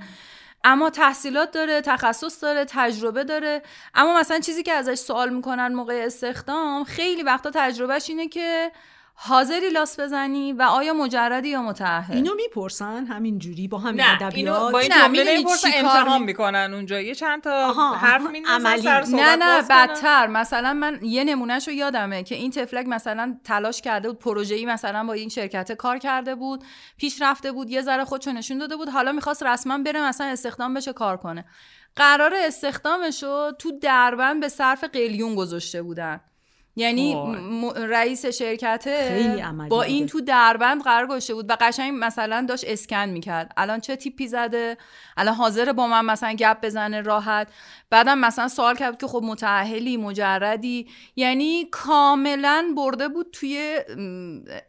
[0.64, 3.62] اما تحصیلات داره تخصص داره تجربه داره.
[3.94, 8.72] اما مثلا چیزی که ازش سوال می‌کنن موقع استخدام خیلی وقتا تجربهش اینه که
[9.16, 14.72] حاضری لاس بزنی و آیا مجردی یا متأهل اینو می‌پرسن همین جوری با همین ادبیات.
[14.72, 17.00] با این نه، جمله کار امتحان می- می‌کنن اونجا.
[17.00, 18.82] یه چند تا آها، حرف عملی.
[18.82, 19.62] سر نه نه.
[19.62, 20.26] بدتر.
[20.26, 25.04] مثلا من یه نمونهش رو یادمه که این تفلک مثلا تلاش کرده بود پروژه‌ای مثلا
[25.04, 26.64] با این شرکت کار کرده بود
[26.96, 30.74] پیش رفته بود یه ذره خودشو نشون داده بود حالا می‌خواست رسما بره مثلا استخدام
[30.74, 31.44] بشه کار کنه.
[31.96, 36.20] قرار استخدامش رو تو دربند به صرف قلیون گذاشته بودن.
[36.76, 37.16] یعنی
[37.76, 39.88] رئیس شرکته خیلی عملی با بوده.
[39.88, 43.52] این تو دربند قرار گذاشته بود و قشنگ مثلا داشت اسکن می‌کرد.
[43.56, 44.76] الان چه تیپی زده؟
[45.16, 47.52] الان حاضر با من مثلا گپ بزنه راحت.
[47.90, 50.88] بعدم مثلا سوال کرد که خب متأهلی مجردی.
[51.16, 53.78] یعنی کاملا برده بود توی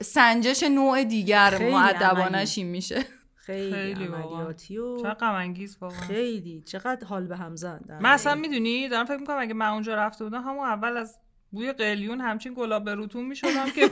[0.02, 3.06] سنجش نوع دیگر خیلی معدبانش این میشه.
[3.36, 4.06] خیلی, خیلی.
[4.06, 6.64] عملیاتی و چقدر غم واقعا خیلی.
[6.66, 8.36] چقدر حال به هم زن من اصلا.
[8.36, 11.18] می‌دونی؟ دارم فکر می‌کنم اگه من اونجا رفته بودم همون اول از
[11.52, 13.92] بوی قلیون همچین گلاب روتون می‌شدم که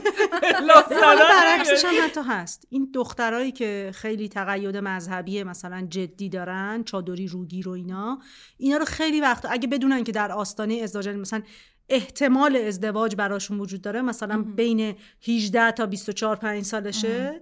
[1.30, 2.66] برعکسش هم حتی هست.
[2.70, 8.18] این دخترایی که خیلی تقید مذهبی مثلا جدی دارن چادری روگیر و اینا
[8.56, 11.42] اینا رو خیلی وقت اگه بدونن که در آستانه ازدواج یعنی مثلا
[11.88, 14.94] احتمال ازدواج براشون وجود داره مثلا بین
[15.28, 17.40] 18 تا 24 5 سالشه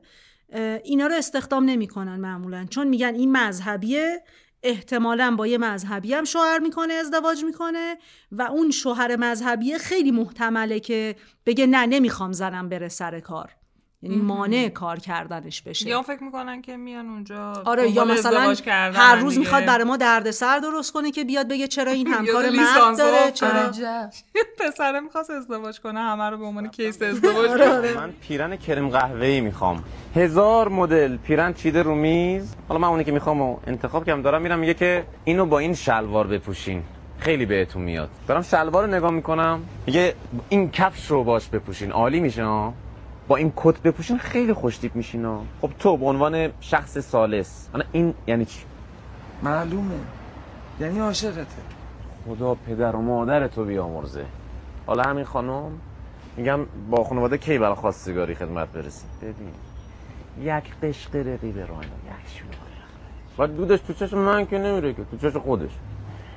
[0.85, 2.67] اینا رو استخدام نمی‌کنن معمولا.
[2.71, 4.23] چون میگن این مذهبیه
[4.63, 7.99] احتمالا با یه مذهبی هم شوهر می‌کنه ازدواج می‌کنه
[8.33, 13.51] و اون شوهر مذهبیه خیلی محتمله که بگه نه نمی‌خوام زنم بره سر کار.
[14.03, 15.89] یعنی مانع کار کردنش بشه.
[15.89, 18.55] یا فکر می‌کنن که میان اونجا آره یا مثلا
[18.95, 19.41] هر روز دیگه.
[19.41, 23.71] می‌خواد برای ما دردسر درست کنه که بیاد بگه چرا این همکار مرد داره؟ چرا.
[24.61, 27.69] پسره می‌خواست ازدواج کنه همه رو به عنوان کیس ازدواج آره،.
[27.69, 27.95] آره.
[27.95, 29.85] من پیرن کرم قهوه‌ای می‌خوام.
[30.17, 31.17] هزار مدل.
[31.17, 32.55] پیرن چیده رو میز.
[32.69, 35.75] حالا من اونی که می‌خوام و انتخاب کردم دارم میرم میگه که اینو با این
[35.75, 36.83] شلوار بپوشین.
[37.19, 38.11] خیلی بهتون میاد.
[38.29, 39.63] دارم شلوار رو نگاه می‌کنم.
[39.87, 40.15] میگه
[40.49, 41.93] این کفش رو باش بپوشین.
[41.93, 42.75] عالی میشه ها
[43.29, 48.15] با این کت بپوشین خیلی خوشتیپ میشین خب تو به عنوان شخص سالس حالا این
[48.27, 48.61] یعنی چی؟
[49.43, 49.95] معلومه.
[50.81, 51.47] یعنی عاشقته.
[52.29, 54.25] خدا پدر و مادر تو بیامرزه.
[54.87, 55.71] حالا همین خانم
[56.37, 59.53] میگم با خانواده کی برای خواستگاری خدمت برسید ببین
[60.41, 62.73] یک قشق رقیب راینا یک شلوغ
[63.39, 65.71] و دودش تو چشم من که نمیره که تو چشم خودش.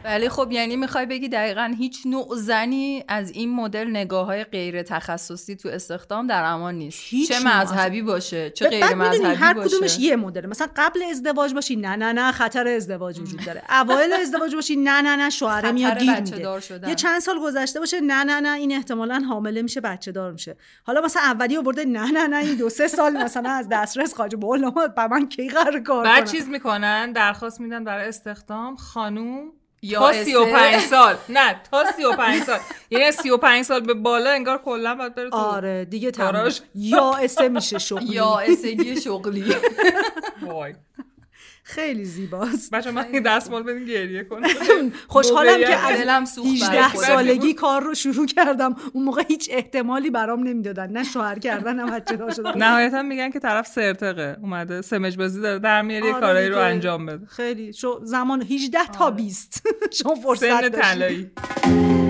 [0.06, 4.84] ولی خب یعنی می‌خوای بگی دقیقا هیچ نوع زنی از این مدل نگاه های غیر
[4.84, 7.00] تخصصی تو استخدام در امان نیست.
[7.04, 7.62] هیچ چه نوع.
[7.62, 9.70] مذهبی باشه چه غیر مذهبی هر باشه.
[9.70, 13.62] کدومش یه مدل مثلا قبل ازدواج باشی نه نه نه خطر ازدواج وجود داره.
[13.82, 16.89] اوایل ازدواج باشی نه نه نه شوهره خطر میاد گیر میده.
[16.89, 20.58] یه چند سال گذشته باشه نه نه نه این احتمالا حامله میشه بچه دار میشه.
[20.84, 24.36] حالا مثلا اولی آورده نه نه نه این دو سه سال مثلا از دسترس خارج
[24.36, 24.58] با
[25.12, 28.76] من کی قرار کار بعد چیز می‌کنن؟ درخواست میدن برای استخدام.
[28.76, 29.52] خانوم
[29.93, 30.24] تا اسه.
[30.24, 31.15] 35 سال.
[31.30, 32.60] نه تا 35 سال.
[32.89, 36.52] یعنی از 35 سال به بالا انگار کلا باید بره تو آره دیگه تمام.
[36.76, 38.06] یا اسه میشه شغلی.
[38.15, 39.56] یا اسگی شغلی.
[40.41, 40.76] وای.
[41.67, 42.71] خیلی زیباست.
[42.71, 44.47] بچه من دستمال بدین گریه کنم.
[45.08, 45.60] خوشحالم.
[45.60, 47.08] که از دلم سوخت برای 18 خودم.
[47.08, 48.75] سالگی کار رو شروع کردم.
[48.93, 50.91] اون موقع هیچ احتمالی برام نمی‌دادن.
[50.91, 52.58] نه شوهر کردن نه بچه دار شدن.
[52.58, 54.38] نهایتا میگن که طرف سرتقه.
[54.41, 55.60] اومده سمج بازی داره.
[55.60, 56.60] در میاره یه آره کارایی رو.
[56.60, 57.25] انجام بده.
[57.25, 57.73] خیلی.
[58.04, 59.67] زمان 18 تا 20
[60.04, 62.05] شما فرصت سن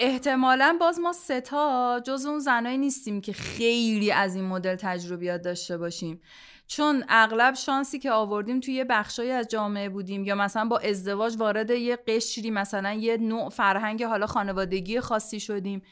[0.00, 5.78] احتمالا باز ما ستا جز اون زنایی نیستیم که خیلی از این مدل تجربیات داشته
[5.78, 6.20] باشیم.
[6.66, 11.36] چون اغلب شانسی که آوردیم توی یه بخشایی از جامعه بودیم یا مثلا با ازدواج
[11.36, 15.82] وارد یه قشری مثلا یه نوع فرهنگ حالا خانوادگی خاصی شدیم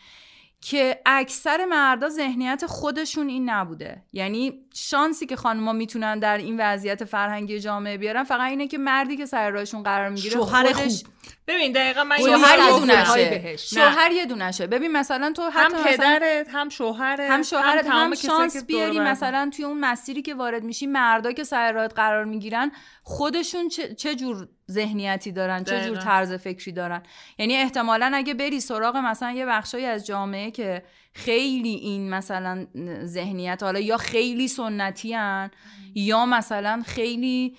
[0.61, 4.03] که اکثر مردا ذهنیت خودشون این نبوده.
[4.12, 9.17] یعنی شانسی که خانم‌ها می‌تونن در این وضعیت فرهنگی جامعه بیارن فقط اینه که مردی
[9.17, 11.12] که سر راهشون قرار می‌گیره شوهر خودش خوب.
[11.47, 13.57] ببین دقیقا من شوهر یه دونشه.
[13.57, 18.07] شوهر یه دونشه ببین مثلا تو هم حتی مثلا- پدرت هم شوهرت هم شوهرت تمام
[18.07, 18.99] هم کسایی که شانس بیاری.
[19.01, 23.95] مثلا توی اون مسیری که وارد میشی مردا که سر راهت قرار می‌گیرن خودشون چه,
[23.95, 25.97] چه جور ذهنیتی دارن چه جور.
[25.97, 27.03] طرز فکری دارن
[27.39, 30.83] یعنی احتمالا اگه بری سراغ مثلا یه بخشایی از جامعه که
[31.16, 32.66] خیلی این مثلا
[33.05, 35.50] ذهنیت حالا یا خیلی سنتی هن
[35.94, 37.57] یا مثلا خیلی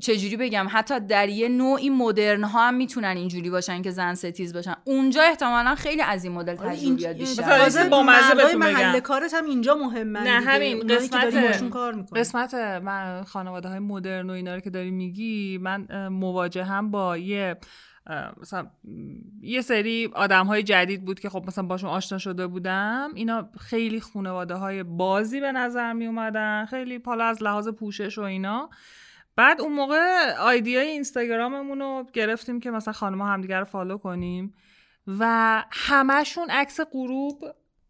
[0.00, 4.54] چجوری بگم حتی در یه نوعی مدرن ها هم می‌تونن اینجوری باشن که زن ستیز
[4.54, 8.56] باشن اونجا احتمالا خیلی از این مدل آره، تجربیات این- بیشتر مثلا با مزه بهتون
[8.56, 9.00] محل.
[9.00, 10.30] کارت هم اینجا مهمن نه.
[10.40, 15.58] همین قسمت کار می‌کنی قسمت من خانواده های مدرن و اینا رو که داری میگی
[15.62, 17.56] من اه، مواجهم با یه
[18.40, 18.70] مثلا
[19.42, 24.00] یه سری آدم های جدید بود که خب مثلا باشون آشنا شده بودم اینا خیلی
[24.00, 28.70] خانواده های بازی به نظر می اومدن خیلی حالا از لحاظ پوشش و اینا.
[29.36, 34.54] بعد اون موقع آیدیای اینستاگراممون رو گرفتیم که مثلا خانم‌ها همدیگه رو فالو کنیم
[35.06, 37.44] و همشون عکس غروب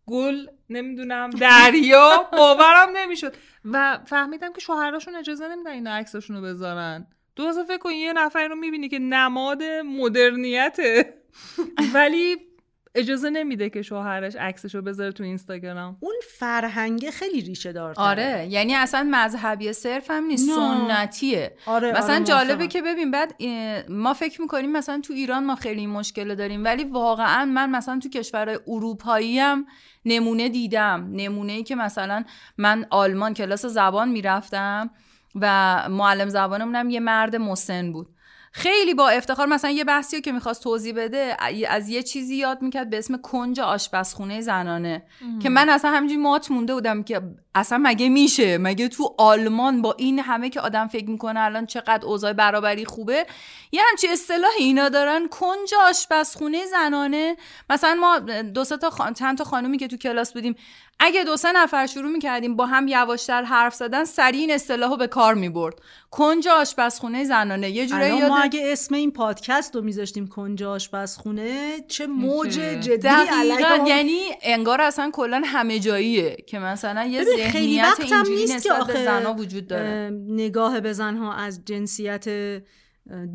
[0.07, 3.35] گل نمی‌دونم دریا باورم نمی‌شد.
[3.65, 7.07] و فهمیدم که شوهراشون اجازه نمیدن اینا عکساشون رو بذارن.
[7.37, 11.15] دو اصلا فکر کن یه نفر رو می‌بینی که نماد مدرنیته.
[11.95, 12.37] ولی
[12.95, 15.97] اجازه نمیده که شوهرش عکسش رو بذاره تو اینستاگرام.
[16.01, 20.55] اون فرهنگ خیلی ریشه دار آره یعنی اصلا مذهبی صرف هم نیست نه.
[20.55, 21.57] سنتیه.
[21.67, 22.67] آره مثلا آره، جالبه.
[22.67, 23.43] که ببین بعد
[23.89, 27.99] ما فکر می‌کنیم مثلا تو ایران ما خیلی این مشکل داریم ولی واقعا من مثلا
[27.99, 29.67] تو کشورهای اروپایی هم
[30.05, 31.09] نمونه دیدم.
[31.13, 32.25] نمونه ای که مثلا
[32.59, 34.91] من آلمان کلاس زبان می‌رفتم.
[35.35, 35.49] و
[35.89, 38.09] معلم زبانمونم یه مرد مسن بود.
[38.55, 41.37] خیلی با افتخار مثلا یه بحثی که می‌خواست توضیح بده
[41.69, 45.03] از یه چیزی یاد می‌کرد به اسم کنج آشپزخونه زنانه.
[45.43, 47.21] که من اصلا همینجوری مات مونده بودم که
[47.55, 52.07] اصلا مگه میشه؟ مگه تو آلمان با این همه که آدم فکر می‌کنه الان چقدر
[52.07, 53.27] اوضاع برابری خوبه
[53.73, 57.37] یه همچی اصطلاح اینا دارن؟ کنج آشپزخونه زنانه.
[57.71, 59.15] مثلا ما دو تا خان...
[59.15, 60.57] چند تا خانومی که تو کلاس بودیم
[61.05, 64.97] اگه دو سه نفر شروع می‌کردیم با هم یواشتر حرف زدن سریع این اصطلاح رو
[64.97, 65.75] به کار می‌برد.
[66.11, 67.71] کنج آشپزخونه زنانه.
[67.71, 72.51] یه جورایی الان ما یاد اگه اسم این پادکست رو میذاشتیم کنج آشپزخونه چه موج.
[72.51, 78.57] جدی علیه یعنی انگار اصلا کلا همه جاییه که مثلا یه ذهنیت اینجوری نیست که
[78.57, 79.89] نسبت به آخه زنها وجود داره.
[79.89, 82.29] اه، نگاه به زنها از جنسیت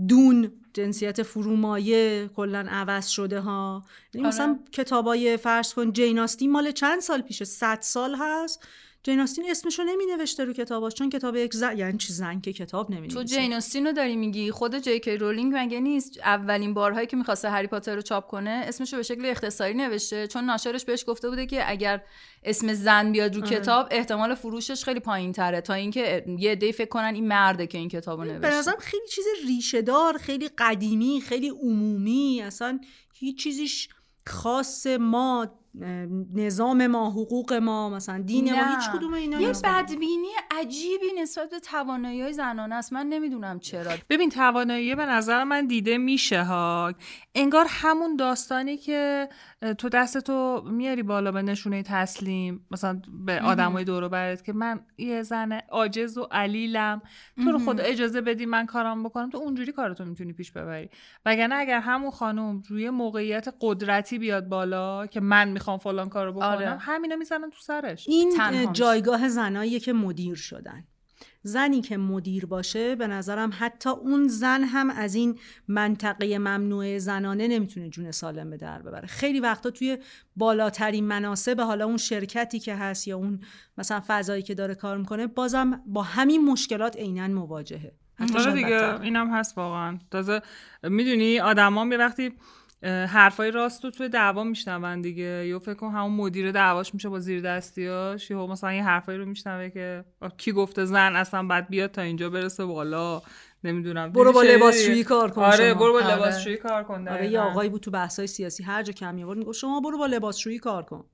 [0.08, 3.84] دون جنسیت فرومایه کلا عوض شده ها.
[4.13, 4.36] یعنی آره.
[4.36, 8.68] مثلا کتابای فرض کن جین آستین مال چند سال پیشه؟ 100 سال هست.
[9.08, 12.54] جین آستین اسمشو نمی نوشته رو کتاباش چون کتاب یک زن یعنی چی زن که
[12.54, 16.74] کتاب نمی تو جین آستین رو داری میگی؟ خود جی کی رولینگ مگه نیست؟ اولین
[16.74, 20.43] بارهایی که می‌خواسته هری پاتر رو چاپ کنه اسمش رو به شکل اختصاری نوشته چون
[20.43, 22.04] ناشرش بهش گفته بوده که اگر
[22.43, 26.89] اسم زن بیاد رو کتاب احتمال فروشش خیلی پایین تره تا اینکه یه عده‌ای فکر
[26.89, 28.58] کنن این مرده که این کتابو به نوشته.
[28.58, 32.80] نظرم خیلی چیز ریشه دار خیلی قدیمی خیلی عمومی اصلا
[33.13, 33.89] هیچ چیزیش
[34.28, 35.48] خاص ما
[36.34, 38.76] نظام ما حقوق ما مثلا دین ما نه.
[38.76, 39.52] هیچ کدوم اینا یه.
[39.63, 45.44] بدبینی عجیبی نسبت به توانایی های زنانه است من نمی‌دونم چرا ببین توانایی به نظر
[45.44, 46.94] من دیده میشه ها
[47.36, 49.30] انگار همون داستانی که
[49.78, 54.80] تو دستتو میاری بالا به نشونه تسلیم مثلا به آدمای دور و برت که من
[54.98, 57.02] یه زن عاجز و علیلم.
[57.43, 59.30] تو رو خدا اجازه بدی من کارام بکنم.
[59.30, 60.89] تو اونجوری کارتو می‌تونی پیش ببری.
[61.26, 66.48] وگرنه اگر همون خانم روی موقعیت قدرتی بیاد بالا که من می‌خوام فلان کارو بکنم
[66.48, 66.78] آره.
[66.78, 68.08] همینا می‌زنن تو سرش.
[68.08, 68.74] این.
[68.74, 70.88] جایگاه زناییه که مدیر شدن.
[71.43, 77.47] زنی که مدیر باشه به نظرم حتی اون زن هم از این منطقه ممنوع زنانه
[77.47, 79.08] نمی‌تونه جون سالم به در ببره.
[79.08, 79.97] خیلی وقتا توی
[80.36, 83.39] بالاترین مناسب حالا اون شرکتی که هست یا اون
[83.77, 87.91] مثلا فضایی که داره کار می‌کنه بازم با همین مشکلات عینا مواجهه.
[88.15, 89.01] حتی آره دیگه.
[89.01, 89.99] اینم هست واقعا.
[90.12, 90.41] تازه
[90.84, 92.34] می‌دونی آدما وقتی
[92.84, 97.20] حرفای راست رو توی دعوا میشنون دیگه یا فکر کن همون مدیر دعواش میشه با
[97.20, 100.06] زیر دستیاش یا مثلا یه حرفایی رو میشنوه که
[100.38, 103.22] کی گفته زن اصلا بعد بیاد تا اینجا برسه بالا
[103.63, 105.80] نمی‌دونم برو با چه- لباسشویی کار کن آره شما.
[105.80, 106.16] برو با آره.
[106.16, 107.40] لباسشویی کار کن آره یه.
[107.40, 110.84] آقایی بود تو بحث‌های سیاسی هر جا کمی آورد می‌گفت شما برو با لباسشویی کار
[110.84, 111.06] کن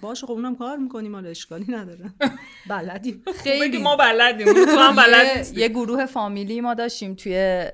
[0.00, 2.12] باشه خب اونم کار می‌کنیم حالا اشکالی نداره.
[2.70, 3.22] بلدیم.
[3.42, 3.78] خیلی.
[3.78, 4.46] ما بلدیم.
[4.64, 7.64] تو هم بلد یه گروه فامیلی ما داشتیم توی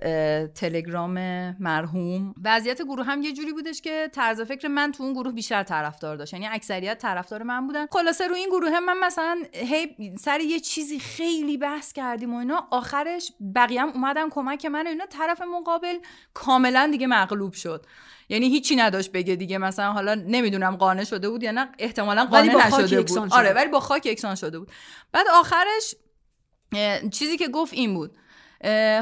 [0.54, 1.12] تلگرام
[1.60, 2.34] مرحوم.
[2.44, 6.16] وضعیت گروه هم یه جوری بودش که طرز فکر من تو اون گروه بیشتر طرفدار
[6.16, 6.32] داشت.
[6.32, 7.86] یعنی اکثریت طرفدار من بودن.
[7.86, 12.38] خلاصه رو این گروه هم من مثلا هی سر یه چیزی خیلی بحث کردیم و
[12.38, 12.66] اینا.
[12.70, 15.06] آخرش بقیه هم اومدن کمک من و اینا.
[15.06, 15.94] طرف مقابل
[16.34, 17.86] کاملا دیگه مغلوب شد.
[18.32, 19.58] یعنی هیچی نداشت بگه دیگه.
[19.58, 23.32] مثلا حالا نمی‌دونم قانع شده بود یا نه احتمالا قانع نشده بود.
[23.32, 24.70] آره ولی با خاک یکسان شده بود.
[25.12, 25.94] بعد آخرش
[27.12, 28.16] چیزی که گفت این بود.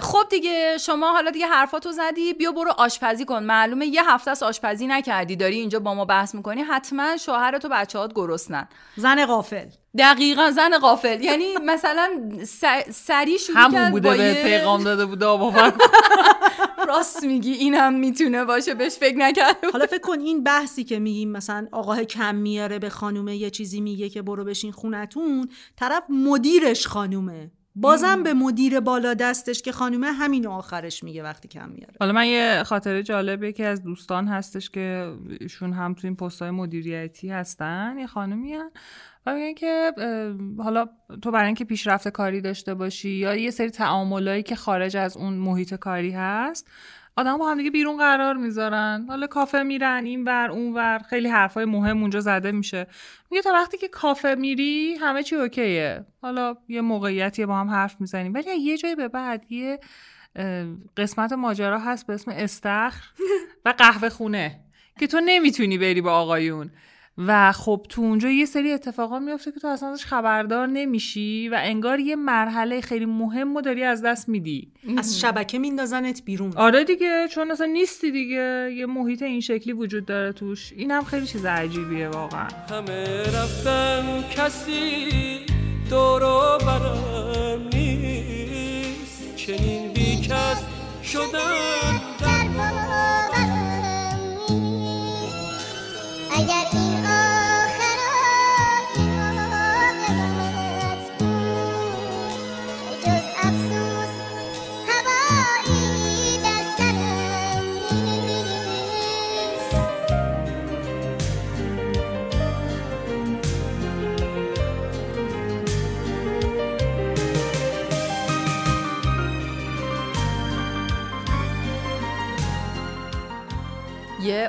[0.01, 3.43] خب دیگه شما حالا دیگه حرفاتو زدی بیا برو آشپزی کن.
[3.43, 5.37] معلومه یه هفته از آشپزی نکردی.
[5.37, 6.63] داری اینجا با ما بحث می‌کنی.
[6.63, 8.69] حتما شوهرت و بچه‌هات گرسنن.
[8.97, 9.67] زن قافل
[9.99, 12.11] دقیقا زن قافل یعنی مثلا
[12.91, 15.53] سری شروع همون بوده به پیغام داده بوده آبا
[16.89, 21.33] راست میگی اینم می‌تونه باشه بهش فکر نکرده حالا فکر کن این بحثی که میگیم
[21.33, 26.87] مثلا آقاه کم میاره به خانومه یه چیزی میگه که برو بشین خونتون طرف مدیرش
[26.87, 27.51] خانومه.
[27.75, 31.95] بازم به مدیر بالا دستش که خانومه همین آخرش میگه وقتی کم میاره.
[32.01, 36.51] حالا من یه خاطره جالبه که از دوستان هستش که ایشون هم تو این پستای
[36.51, 38.71] مدیریتی هستن یه خانومی هن.
[39.27, 39.93] و میگن که
[40.59, 40.89] حالا
[41.23, 45.35] تو برای اینکه پیشرفت کاری داشته باشی یا یه سری تعاملایی که خارج از اون
[45.35, 46.71] محیط کاری هست
[47.17, 49.05] آدم با هم دیگه بیرون قرار می‌ذارن.
[49.09, 52.87] حالا کافه میرن این ور اون ور خیلی حرفای مهم اونجا زده میشه.
[53.31, 56.05] میگه تا وقتی که کافه میری همه چی اوکیه.
[56.23, 58.35] حالا یه موقعیتی با هم حرف می‌زنیم.
[58.35, 59.81] ولی یه جایی به بعد یه
[60.97, 63.05] قسمت ماجرا هست به اسم استخر
[63.65, 64.61] و قهوه خونه
[65.01, 66.71] که تو نمی‌تونی بری با آقایون.
[67.19, 71.59] و خب تو اونجا یه سری اتفاقا میفته که تو اصلا ازش خبردار نمیشی و
[71.63, 74.73] انگار یه مرحله خیلی مهم رو داری از دست میدی.
[74.99, 76.53] از شبکه میندازنت بیرون.
[76.57, 78.73] آره دیگه چون اصلا نیستی دیگه.
[78.77, 80.73] یه محیط این شکلی وجود داره توش.
[80.77, 82.49] این هم خیلی چیز عجیبیه واقعا.
[82.71, 85.41] همه رفتن کسی
[85.91, 89.37] دورو برم نیست.
[89.37, 90.63] چنین بیکس
[91.03, 92.01] شدن
[96.37, 96.65] اگر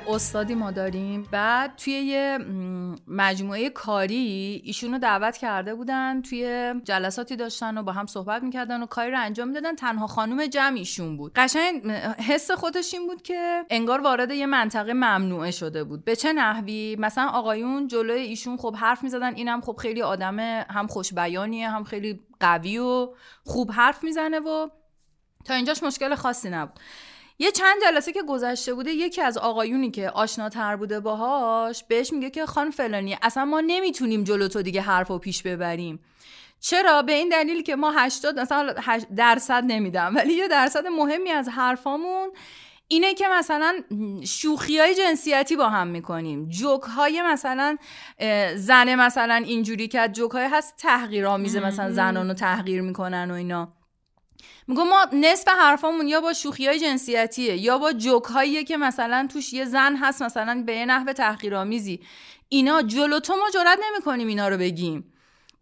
[0.08, 1.28] استادی ما داریم.
[1.32, 2.38] بعد توی یه
[3.08, 8.86] مجموعه کاری ایشونو دعوت کرده بودن توی جلساتی داشتن و با هم صحبت می‌کردن و
[8.86, 9.76] کاری رو انجام می‌دادن.
[9.76, 11.32] تنها خانم جمع ایشون بود.
[11.36, 11.92] قشنگ
[12.28, 16.06] حس خودش این بود که انگار وارد یه منطقه ممنوعه شده بود.
[16.06, 20.40] به چه نحوی؟ مثلا آقایون جلوی ایشون خب حرف می‌زدن اینم خب خیلی آدم
[20.70, 23.10] هم خوش بیانیه هم خیلی قوی و
[23.44, 24.68] خوب حرف می‌زنه و
[25.46, 26.80] تا اینجاش مشکل خاصی نبود.
[27.40, 32.30] یه چند جلسه که گذشته بوده یکی از آقایونی که آشناتر بوده باهاش بهش میگه
[32.30, 36.00] که خان فلانی اصلا ما نمی‌تونیم جلو تو دیگه حرف و پیش ببریم.
[36.60, 38.74] چرا؟ به این دلیل که ما 80 مثلا
[39.18, 42.30] درصد نمیدم ولی یه درصد مهمی از حرفامون
[42.88, 43.76] اینه که مثلا
[44.26, 46.50] شوخی های جنسیتی با هم می‌کنیم.
[46.50, 47.78] جوک های مثلا
[48.56, 53.74] زن مثلا اینجوری که جوک های هست تحقیرآمیزه مثلا زنان رو تحقیر می‌کنن و اینا.
[54.68, 59.28] میگم ما نصف حرفامون یا با شوخی های جنسیتیه یا با جوک هاییه که مثلا
[59.34, 62.00] توش یه زن هست مثلا به یه نحو تحقیرآمیزی.
[62.50, 65.11] اینا جلو تو ما جرات نمی‌کنیم اینا رو بگیم.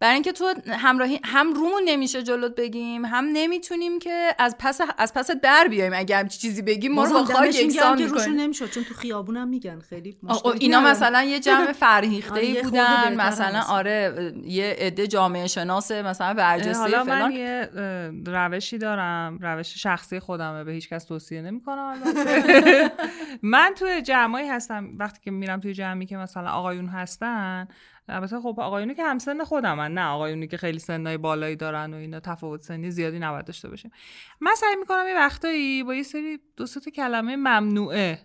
[0.00, 5.14] برای اینکه تو همراهی هم رومون نمیشه جلوت بگیم هم نمی‌تونیم که از پس از
[5.14, 6.92] پس در بیایم اگه هم چیزی بگیم.
[6.92, 8.40] ما رو با خاک یکسان می‌کنیم.
[8.40, 9.80] نمی‌شد چون تو خیابونم میگن.
[9.80, 10.16] خیلی
[10.58, 16.78] اینا مثلا یه جمع فرهیخته ای بودن مثلا آره یه عده جامعه شناس مثلا برجسته
[16.80, 17.70] حالا من یه
[18.26, 21.98] روشی دارم روش شخصی خودمه به هیچ کس توصیه نمی‌کنم
[23.42, 27.68] من توی جمعی هستم وقتی که میرم توی جمعی که مثلا آقایون هستن
[28.10, 32.20] البته خب آقایونی که همسن خودمن نه آقایونی که خیلی سنای بالایی دارن و اینا
[32.20, 33.90] تفاوت سنی زیادی نباید داشته باشیم.
[34.40, 38.18] من سعی می‌کنم یه وقتایی با یه سری دو تا کلمه ممنوعه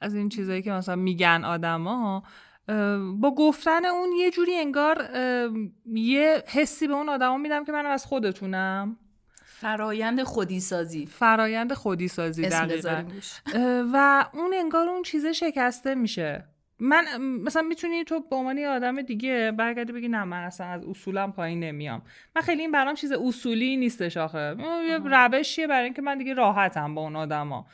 [0.00, 2.22] از این چیزایی که مثلا میگن آدما
[3.20, 5.08] با گفتن اون یه جوری انگار
[5.86, 8.96] یه حسی به اون آدما میدم که من از خودتونم.
[9.44, 13.04] فرایند خودی سازی فرایند خودی سازی دقیقا.
[13.92, 16.44] و اون انگار اون چیزه شکسته میشه.
[16.80, 17.04] من
[17.44, 21.60] مثلا می‌تونی تو به عنوان آدم دیگه برگردی بگی نه من اصلا از اصولم پایین
[21.60, 22.02] نمیام.
[22.36, 24.56] من خیلی این برام چیز اصولی نیستش آخه.
[24.88, 27.66] یه روشیه برای اینکه من دیگه راحتم با اون آدما.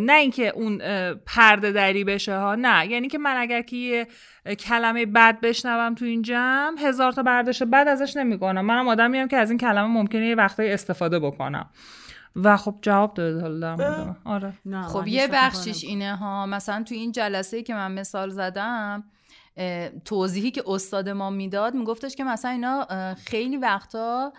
[0.00, 0.78] نه اینکه اون
[1.26, 2.86] پرده دری بشه ها نه.
[2.86, 4.06] یعنی که من اگر که یه
[4.54, 8.60] کلمه بد بشنوم تو این جمع هزار تا برداشت بد ازش نمی‌کنم.
[8.60, 11.70] منم آدمی هم که از این کلمه ممکنه یه وقتایی استفاده بکنم.
[12.36, 14.14] و خب جواب داده حالا در.
[14.24, 14.54] آره.
[14.88, 19.04] خب یه بخشیش اینه ها مثلا تو این جلسه که من مثال زدم
[20.04, 24.32] توضیحی که استاد ما می‌داد میگفتش که مثلا اینا خیلی وقتا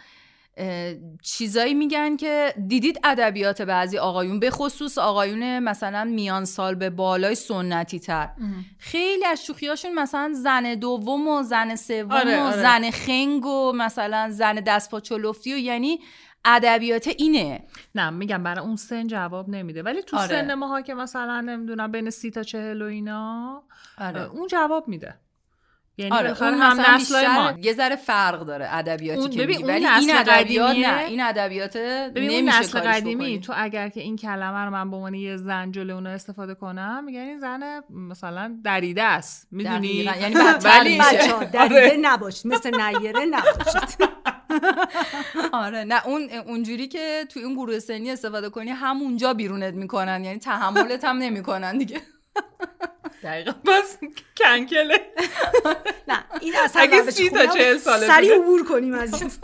[1.22, 7.36] چیزایی میگن که دیدید ادبیات بعضی آقایون به خصوص آقایون مثلا میان سال به بالای
[7.36, 8.30] سنتی تر.
[8.78, 12.62] خیلی از شوخیاشون مثلا زن دوم و زن سوم آره، و آره.
[12.62, 16.00] زن خنگ و مثلا زن دست پا چلفتی و یعنی
[16.46, 17.64] ادبیات اینه
[17.96, 20.28] نه میگم برای اون سن جواب نمیده ولی تو آره.
[20.28, 23.64] سن ماها که مثلا نمی‌دونم بین سی تا چهل و اینا
[23.98, 24.22] آره.
[24.22, 25.16] اون جواب میده
[25.98, 29.86] یعنی آره اون هم مثلا نسلای ما یه ذره فرق داره ادبیاتی که ببین، ولی
[29.86, 33.40] نسل این ادبیات نه این ادبیات ببین اون نسل قدیمی بکنی.
[33.40, 37.04] تو اگر که این کلمه رو من به عنوان یه زن جلوی اونو استفاده کنم
[37.06, 39.88] میگن این زن مثلا دریده است می‌دونی.
[39.88, 40.36] یعنی
[40.66, 40.98] ولی.
[40.98, 44.10] بچه‌ها دریده نباشید مثل نیره نباشید
[45.64, 50.40] آره نه اون اونجوری که توی اون گروه سنی استفاده کنی همونجا بیرونت می‌کنن یعنی
[50.40, 52.02] تحملت هم نمی‌کنن دیگه
[53.24, 53.98] دقیقا بس
[54.38, 55.02] کنکله
[56.10, 57.46] نه این اصلا اگه سی تا.
[57.46, 58.36] چهل ساله سریع.
[58.36, 59.32] عبور کنیم از این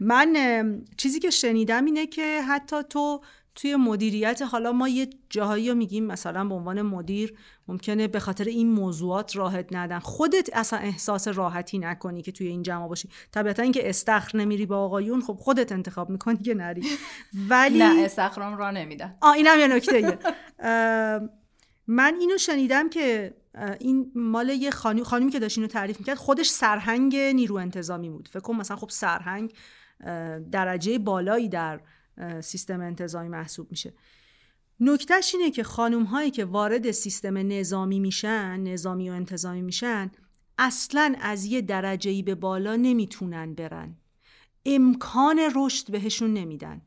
[0.00, 3.20] من چیزی که شنیدم اینه که حتی تو
[3.56, 7.34] توی مدیریت حالا ما یه جاهایی رو میگیم مثلا به عنوان مدیر
[7.68, 9.98] ممکنه به خاطر این موضوعات راحت ندن.
[9.98, 13.08] خودت اصلا احساس راحتی نکنی که توی این جمع باشی.
[13.32, 16.82] طبیعتا اینکه استخر نمیری با آقایون خب خودت انتخاب می‌کنی که نری.
[17.50, 19.16] ولی نه استخرام را نمیدن.
[19.20, 20.18] آ اینم یه نکته
[21.86, 23.34] من اینو شنیدم که
[23.80, 28.28] این مال یه خانم خانمی که داشت اینو تعریف می‌کرد خودش سرهنگ نیرو انتظامی بود.
[28.28, 29.52] فکر کنم مثلا خب سرهنگ
[30.52, 31.80] درجه بالایی در
[32.40, 33.92] سیستم انتظامی محسوب میشه.
[34.80, 40.10] نکتهش اینه که خانم هایی که وارد سیستم نظامی میشن نظامی و انتظامی میشن
[40.58, 43.96] اصلا از یه درجه‌ای به بالا نمی‌تونن برن.
[44.66, 46.80] امکان رشد بهشون نمیدن.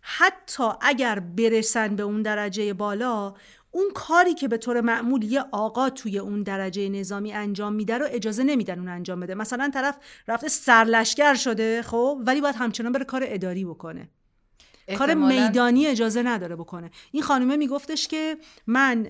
[0.00, 3.34] حتی اگر برسن به اون درجه بالا
[3.70, 8.06] اون کاری که به طور معمول یه آقا توی اون درجه نظامی انجام میده رو
[8.10, 9.34] اجازه نمیدن اون انجام بده.
[9.34, 9.98] مثلا طرف
[10.28, 14.08] رفته سرلشگر شده خب ولی باید همچنان بره کار اداری بکنه.
[14.96, 16.90] کار میدانی اجازه نداره بکنه.
[17.10, 18.36] این خانومه میگفتش که
[18.66, 19.06] من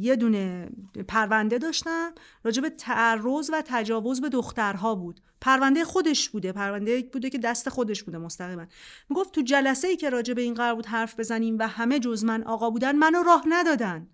[0.00, 0.68] یه دونه
[1.08, 2.12] پرونده داشتم
[2.44, 5.20] راجع به تعرض و تجاوز به دخترها بود.
[5.40, 8.64] پرونده خودش بوده پرونده بوده که دست خودش بوده مستقیما.
[9.10, 12.24] می‌گفت تو جلسه ای که راجع به این قرار بود حرف بزنیم و همه جز
[12.24, 14.06] من آقا بودن منو راه ندادن.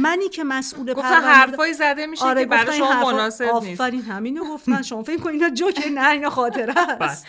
[0.00, 3.80] منی که مسئول گفتن پرونده حرفایی زده میشه که برای شما مناسب نیست.
[3.80, 4.82] آفرین همینو گفتن.
[4.82, 7.26] شما فکر کنید اینا جوکه نه اینا خاطره است.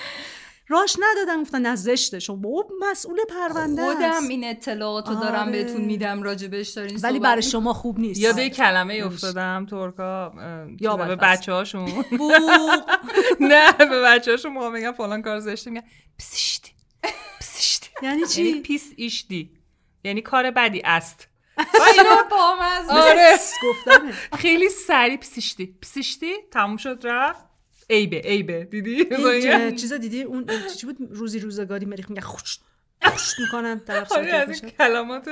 [0.67, 4.27] راش ندادن گفتن نه زشته شما بابا مسئول پرونده خودم.
[4.29, 5.51] این اطلاعات رو دارم آره.
[5.51, 7.41] بهتون میدم راجبش دارین ولی برای.
[7.41, 8.19] شما خوب نیست.
[8.21, 11.15] یاد یه کلمه افتادم ترکا یا یا به.
[11.15, 11.85] بچه هاشون
[13.39, 15.85] نه به بچه هاشون موقع میگن فلان کار زشته میگن
[16.19, 16.71] پسیشتی
[17.39, 19.51] پسیشتی یعنی یعنی چی پیس ایشتی.
[20.03, 21.27] یعنی کار بدی است.
[22.89, 23.37] آره.
[23.63, 24.11] گفتنه.
[24.37, 27.45] خیلی سریع پسیشتی پسیشتی تموم شد رفت.
[27.89, 29.05] عیبه عیبه دیدی
[29.75, 30.45] چیزا دیدی اون
[30.79, 32.59] چی- بود روزی روزگاری مریخ میگه خوش
[33.03, 35.29] خوش می‌کنن طرف آره از این کلمات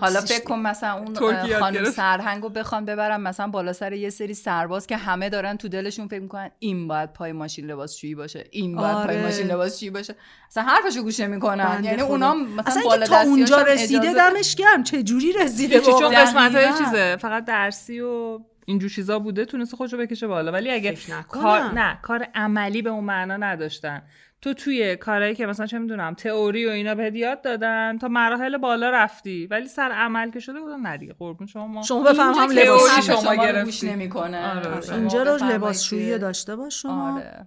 [0.00, 0.20] حالا.
[0.20, 1.90] فکر کن مثلا اون خانم گرفت.
[1.90, 6.20] سرهنگو بخوان ببرن مثلا بالا سر یه سری سرباز که همه دارن تو دلشون فکر
[6.20, 9.22] می‌کنن این باید پای ماشین لباسشویی باشه این باید پای آره.
[9.22, 10.14] ماشین لباسشویی باشه
[10.50, 12.02] اصلا حرفشو گوش نمی‌کنن بنده یعنی.
[12.02, 16.54] اونا مثلا اصلا بالا تا اونجا رسیده دمش گرم چه جوری رسیده چون واقعا؟ قسمت
[16.54, 16.84] های دقیقاً.
[16.84, 20.52] چیزه فقط درسی و اینجور چیزا بوده تونسته خودشو بکشه بالا.
[20.52, 20.98] ولی اگه.
[21.28, 24.02] کار نه کار عملی به اون معنا نداشتن.
[24.42, 28.56] تو توی کارهایی که مثلا چه می‌دونم تئوری و اینا بهت یاد دادن تا مراحل
[28.56, 29.46] بالا رفتی.
[29.46, 31.82] ولی سر عمل که شده بودن ندیگه قربون شما.
[31.82, 33.64] شما بفهم هم لباس شما شما گرفتی.
[33.64, 34.50] گوش نمی‌کنه.
[34.50, 34.94] آره، آره.
[34.94, 37.46] اینجا رو لباسشویی داشته باش شما آره.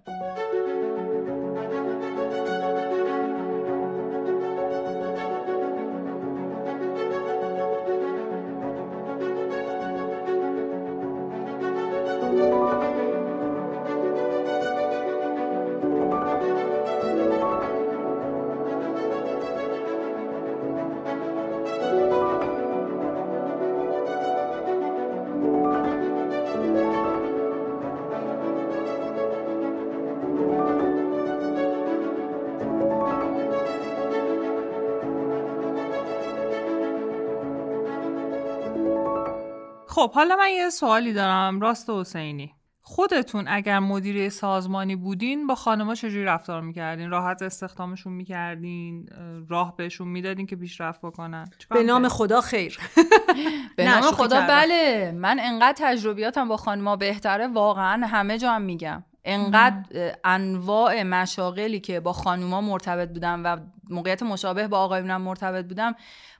[40.02, 42.54] خب حالا من یه سوالی دارم راست حسینی.
[42.80, 49.08] خودتون اگر مدیره سازمانی بودین با خانما چجوری رفتار می‌کردین؟ راحت استخدامشون می‌کردین؟
[49.48, 52.78] راه بهشون می‌دادین که پیشرفت بکنن؟ به نام؟ خدا خیر.
[53.76, 54.40] به نام خدا.
[54.40, 55.12] بله.
[55.16, 59.04] من انقدر تجربیاتم با خانما بهتره واقعا همه جا هم میگم.
[59.24, 63.56] انقدر انواع مشاغلی که با خانوما مرتبط بودم و
[63.90, 65.94] موقعیت مشابه با آقایونم مرتبط بودم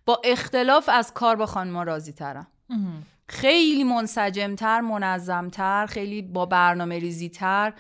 [0.07, 2.47] با اختلاف از کار با خانوما راضی ترم.
[3.29, 7.73] خیلی منسجمتر منظمتر خیلی با برنامه ریزیتر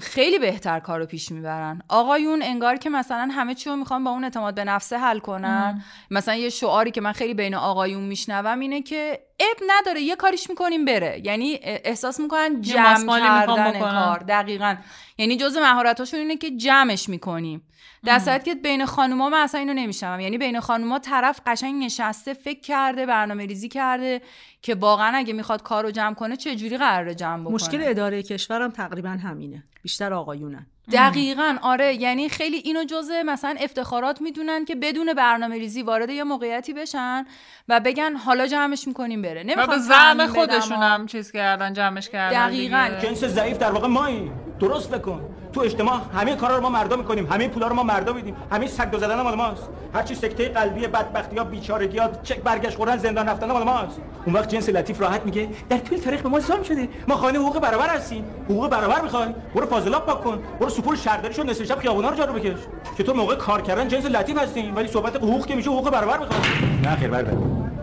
[0.00, 1.82] خیلی بهتر کار رو پیش می‌برن.
[1.88, 5.84] آقایون انگار که مثلا همه چی رو می‌خوان با اون اعتماد به نفسه حل کنن.
[6.10, 10.50] مثلا یه شعاری که من خیلی بین آقایون میشنوم اینه که اب نداره یه کاریش
[10.50, 11.20] می‌کنیم بره.
[11.24, 13.80] یعنی احساس می‌کنن جمع کردن.
[13.80, 14.18] کار.
[14.18, 14.76] دقیقا.
[15.18, 17.62] یعنی جز مهارتاشون اینه که جمعش می‌کنیم.
[18.04, 20.20] در صورتی که بین خانوما من اصلا اینو نمیشنوم.
[20.20, 24.22] یعنی بین خانوما طرف قشنگ نشسته فکر کرده برنامه ریزی کرده
[24.62, 28.22] که واقعا اگه می‌خواد کار رو جمع کنه چه جوری قراره جمع بکنه؟ مشکل اداره
[28.22, 29.64] کشورم تقریبا همینه.
[29.82, 30.66] بیشتر آقایونن.
[30.92, 36.24] دقیقا آره یعنی خیلی اینو جزء مثلا افتخارات می‌دونن که بدون برنامه ریزی وارد یه
[36.24, 37.26] موقعیتی بشن
[37.68, 39.40] و بگن حالا جمعش می‌کنیم بره.
[39.40, 42.88] و نمی‌خوان به زعم خودشون هم چیز کردن جمعش کردن دقیقاً.
[43.02, 44.30] جنس ضعیف در واقع مایی.
[44.60, 45.34] درست بکن.
[45.52, 48.66] تو اجتماع همه کارا رو ما مردا می‌کنیم همه پولا رو ما مردا میدیم همه
[48.66, 49.68] سگ زدن مال ماست.
[49.94, 54.00] هر چی سکته قلبی بدبختی ها بیچارگی ها چک برگشت خوردن زندان رفتن مال ماست.
[54.26, 57.38] اون وقت جنس لطیف راحت میگه در طول تاریخ به ما ظلم شده ما خانه
[57.38, 58.24] حقوق برابر هستیم.
[58.44, 60.42] حقوق برابر می‌خوای؟ برو فاضلاب پاک کن.
[60.60, 62.60] برو سپور شهرداری شو نصف شب خیابونا رو جارو بکش.
[63.06, 66.40] تو موقع کار کردن جنس لطیف هستیم ولی صحبت حقوق که میشه حقوق برابر می‌خوای.
[66.84, 67.32] نه خیر برادر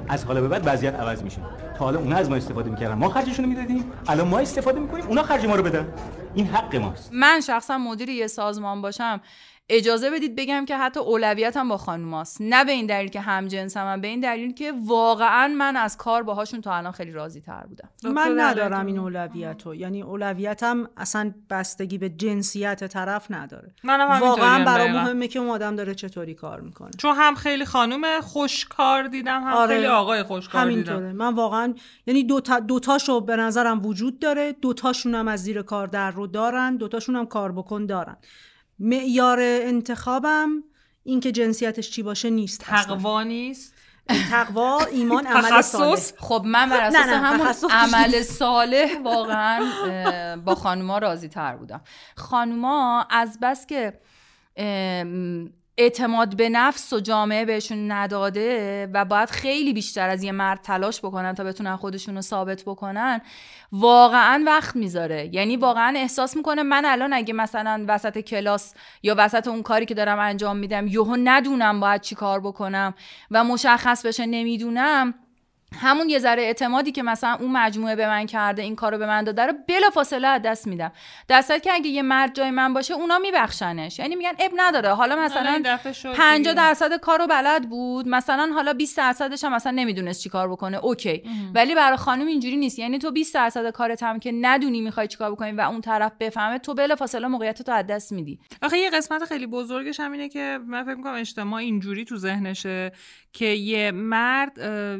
[0.09, 1.37] از حالا به بعد وضعیت عوض میشه.
[1.77, 2.93] تا حالا اونا از ما استفاده می‌کردن.
[2.93, 3.91] ما خرجشون رو می‌دادیم.
[4.07, 5.87] الان ما استفاده می‌کنیم اونا خرج ما رو بدن.
[6.33, 7.09] این حق ماست.
[7.13, 9.21] من شخصا مدیر یه سازمان باشم.
[9.69, 14.01] اجازه بدید بگم که حتی اولویتم با خانوماست نه به این دلیل که هم جنسم
[14.01, 17.89] به این دلیل که واقعا من از کار باهاشون تا الان خیلی راضی تر بودم.
[18.03, 23.73] من ندارم این اولویت رو یعنی اولویتم اصلا بستگی به جنسیت طرف نداره.
[23.83, 25.01] منم همینطوریم واقعا دقیقاً.
[25.01, 26.91] مهمه که اون آدم داره چطوری کار می‌کنه.
[26.97, 30.97] چون هم خیلی خانم خوشکار دیدم هم خیلی آقای خوشکار همینطوره.
[30.99, 31.11] دیدم.
[31.11, 31.73] من واقعا
[32.07, 34.51] یعنی دوتا دوتاشو به نظرم وجود داره.
[34.51, 36.75] دوتاشون هم از زیر کار در رو دارن.
[36.75, 38.17] دوتاشون هم کار بکن دارن.
[38.79, 40.63] معیار انتخابم
[41.03, 42.61] این که جنسیتش چی باشه نیست.
[42.61, 43.73] تقوا نیست
[44.29, 48.21] تقوا ایمان عمل؟ صالح خب من بر اساس نه، همون عمل.
[48.21, 51.81] صالح واقعا با خانوما راضی تر بودم
[52.15, 53.99] خانوما از بس که
[55.79, 60.99] اعتماد به نفس و جامعه بهشون نداده و باید خیلی بیشتر از یه مرد تلاش
[60.99, 63.21] بکنن تا بتونن خودشون رو ثابت بکنن
[63.71, 65.29] واقعا وقت می‌ذاره.
[65.33, 68.73] یعنی واقعا احساس می‌کنه من الان اگه مثلا وسط کلاس
[69.03, 72.93] یا وسط اون کاری که دارم انجام میدم یهو ندونم باید چی کار بکنم
[73.31, 75.13] و مشخص بشه نمی‌دونم
[75.75, 79.23] همون یه ذره اعتمادی که مثلا اون مجموعه به من کرده این کارو به من
[79.23, 80.91] داده رو بلا فاصله از دست میدم.
[81.27, 83.99] در که اگه یه مرد جای من باشه اونا میبخشنش.
[83.99, 84.89] یعنی میگن اب نداره.
[84.89, 86.53] حالا حالا مثلا این دفعه شد 50 دیگه.
[86.53, 88.07] درصد کارو بلد بود.
[88.07, 90.77] مثلا حالا 20 درصدش هم مثلا نمی‌دونست چیکار بکنه.
[90.77, 91.23] اوکی.
[91.55, 92.79] ولی برای خانم اینجوری نیست.
[92.79, 96.59] یعنی تو 20 درصد کارت هم که ندونی می‌خوای چیکار بکنی و اون طرف بفهمه
[96.59, 98.39] تو بلا فاصله موقعیت تو از دست میدی.
[98.61, 102.91] آخه یه قسمت خیلی بزرگش هم اینه که من فکر می‌کنم اجتماع اینجوری تو ذهنشه
[103.33, 104.99] که یه مرد اه،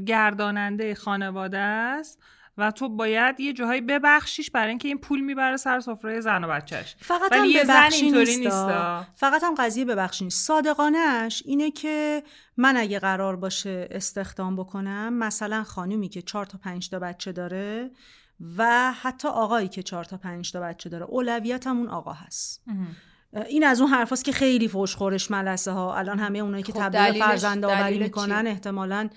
[0.60, 2.20] گرداننده خانواده است
[2.58, 6.48] و تو باید یه جاهایی ببخشیش برای اینکه این پول می‌بره سر سفره زن و
[6.48, 8.66] بچهش فقط ولی هم یه زن ببخشی اینطوری نیستا.
[8.66, 9.06] نیستا.
[9.16, 12.24] فقط هم قضیه ببخشی نیست صادقانش اینه که
[12.58, 17.92] من اگه قرار باشه استخدام بکنم مثلا خانومی که چهار تا پنج تا بچه داره
[18.58, 22.64] و حتی آقایی که چهار تا پنج تا بچه داره اولویتم اون آقا هست
[23.48, 26.80] این از اون حرفاست که خیلی فوش خورش ملسه ها الان همه اونایی که خب
[26.80, 29.10] تبلیغ دلیلش- فرزند آوری می‌کنن؟ احتمالا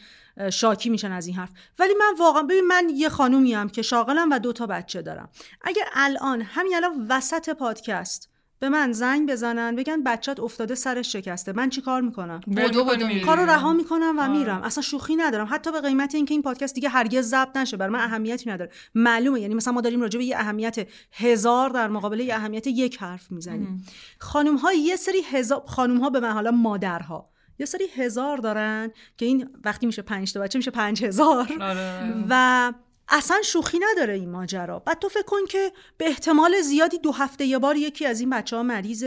[0.53, 1.51] شاکی میشن از این حرف.
[1.78, 5.28] ولی من واقعا ببین من یه خانومی هم که شاغلم و دو تا بچه دارم.
[5.62, 8.28] اگر الان همین الان وسط پادکست
[8.59, 13.07] به من زنگ بزنن بگن بچت افتاده سرش شکسته من چی کار می‌کنم؟ بدو بدو
[13.07, 13.20] میری.
[13.20, 14.62] کارو رها می‌کنم و میرم.
[14.62, 15.49] اصلا شوخی ندارم.
[15.51, 18.70] حتی به قیمت اینکه این پادکست دیگه هرگز ضبط نشه برای من اهمیتی نداره.
[18.95, 19.41] معلومه.
[19.41, 23.33] یعنی مثلا ما داریم راجع به یه اهمیت هزار در مقابل یه اهمیت یک حرف
[23.33, 23.87] می‌زنیم.
[24.18, 28.92] خانم ها یه سری هزار خانم ها به من حالا مادرها یه سری هزار دارن
[29.16, 31.53] که این وقتی میشه پنج تا بچه میشه پنج هزار.
[31.61, 32.24] آره.
[32.28, 32.72] و
[33.09, 34.78] اصلا شوخی نداره این ماجرا.
[34.78, 38.30] بعد تو فکر کن که به احتمال زیادی دو هفته یه بار یکی از این
[38.30, 39.05] بچه ها مریض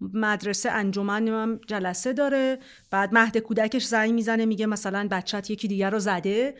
[0.00, 2.58] مدرسه انجمن هم جلسه داره.
[2.90, 6.54] بعد مهد کودکش زنگ می‌زنه میگه مثلا بچت یکی دیگر رو زده.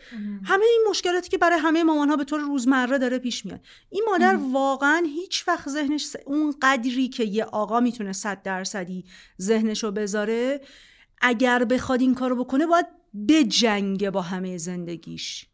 [0.45, 3.59] همه این مشکلاتی که برای همه مامان ها به طور روزمره داره پیش میاد.
[3.89, 9.05] این مادر واقعا هیچ وقت ذهنش اون قدری که یه آقا می‌تونه صد درصدی
[9.41, 10.61] ذهنشو بذاره
[11.23, 12.85] اگر بخواد این کارو بکنه باید
[13.29, 15.45] بجنگه با همه زندگیش.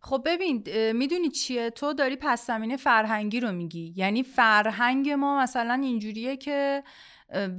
[0.00, 3.94] خب ببین می‌دونی چیه؟ تو داری پس زمینه فرهنگی رو میگی.
[3.96, 6.82] یعنی فرهنگ ما مثلا اینجوریه که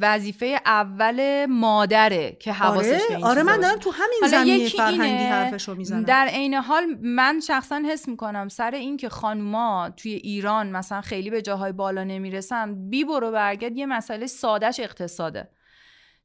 [0.02, 3.60] وظیفه اول مادره که حواسش آره؟ به این آره من.
[3.60, 6.04] دارم تو همین زمینه فرهنگی حرفشو می‌زنم.
[6.04, 11.42] در عین حال من شخصا حس می‌کنم سر اینکه خانوما توی ایران مثلا خیلی به
[11.42, 15.50] جاهای بالا نمی‌رسن بی برو برگرد یه مسئله سادش اقتصاده.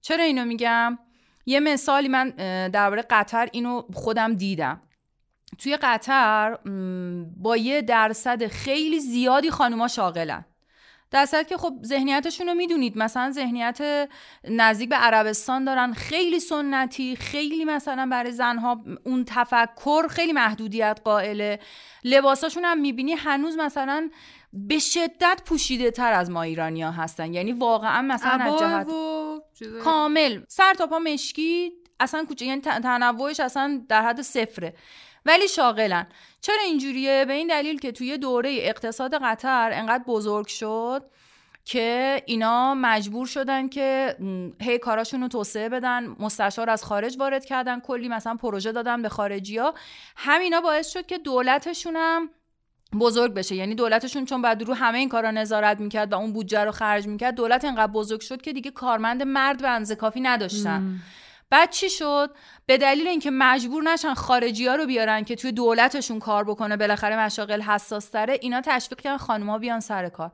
[0.00, 0.98] چرا اینو میگم؟
[1.46, 2.28] یه مثالی من
[2.68, 4.80] درباره قطر اینو خودم دیدم.
[5.58, 6.58] توی قطر
[7.36, 10.44] با یه درصد خیلی زیادی خانوما شاغلن.
[11.10, 14.08] درصد که خب ذهنیتشون رو می‌دونید مثلا ذهنیت
[14.44, 21.58] نزدیک به عربستان دارن خیلی سنتی خیلی مثلا برای زنها اون تفکر خیلی محدودیت قائله.
[22.04, 24.10] لباساشون هم می‌بینی هنوز مثلا
[24.52, 27.34] به شدت پوشیده تر از ما ایرانی ها هستن.
[27.34, 29.31] یعنی واقعا مثلا از جهت و
[29.84, 30.40] کامل.
[30.48, 34.74] سر تا پا مشکی اصلا کوچه یعنی تنوعش اصلا در حد صفره.
[35.26, 36.06] ولی شاغلن.
[36.40, 41.10] چرا اینجوریه؟ به این دلیل که توی دوره اقتصاد قطر انقدر بزرگ شد
[41.64, 44.16] که اینا مجبور شدن که
[44.60, 49.08] هی کاراشون رو توسعه بدن مستشار از خارج وارد کردن کلی مثلا پروژه دادن به
[49.08, 49.74] خارجی ها
[50.16, 52.30] همینا باعث شد که دولتشون هم
[53.00, 53.54] بزرگ بشه.
[53.54, 57.06] یعنی دولتشون چون بعد رو همه این کارا نظارت می‌کرد و اون بودجه رو خرج
[57.06, 61.00] می‌کرد دولت انقدر بزرگ شد که دیگه کارمند مرد به اندازه کافی نداشتن.
[61.50, 62.30] بعد چی شد؟
[62.66, 67.18] به دلیل اینکه مجبور نشن خارجی ها رو بیارن که توی دولتشون کار بکنه بالاخره
[67.18, 70.30] مشاغل حساس تره اینا تشویق کردن خانوما بیان سر کار.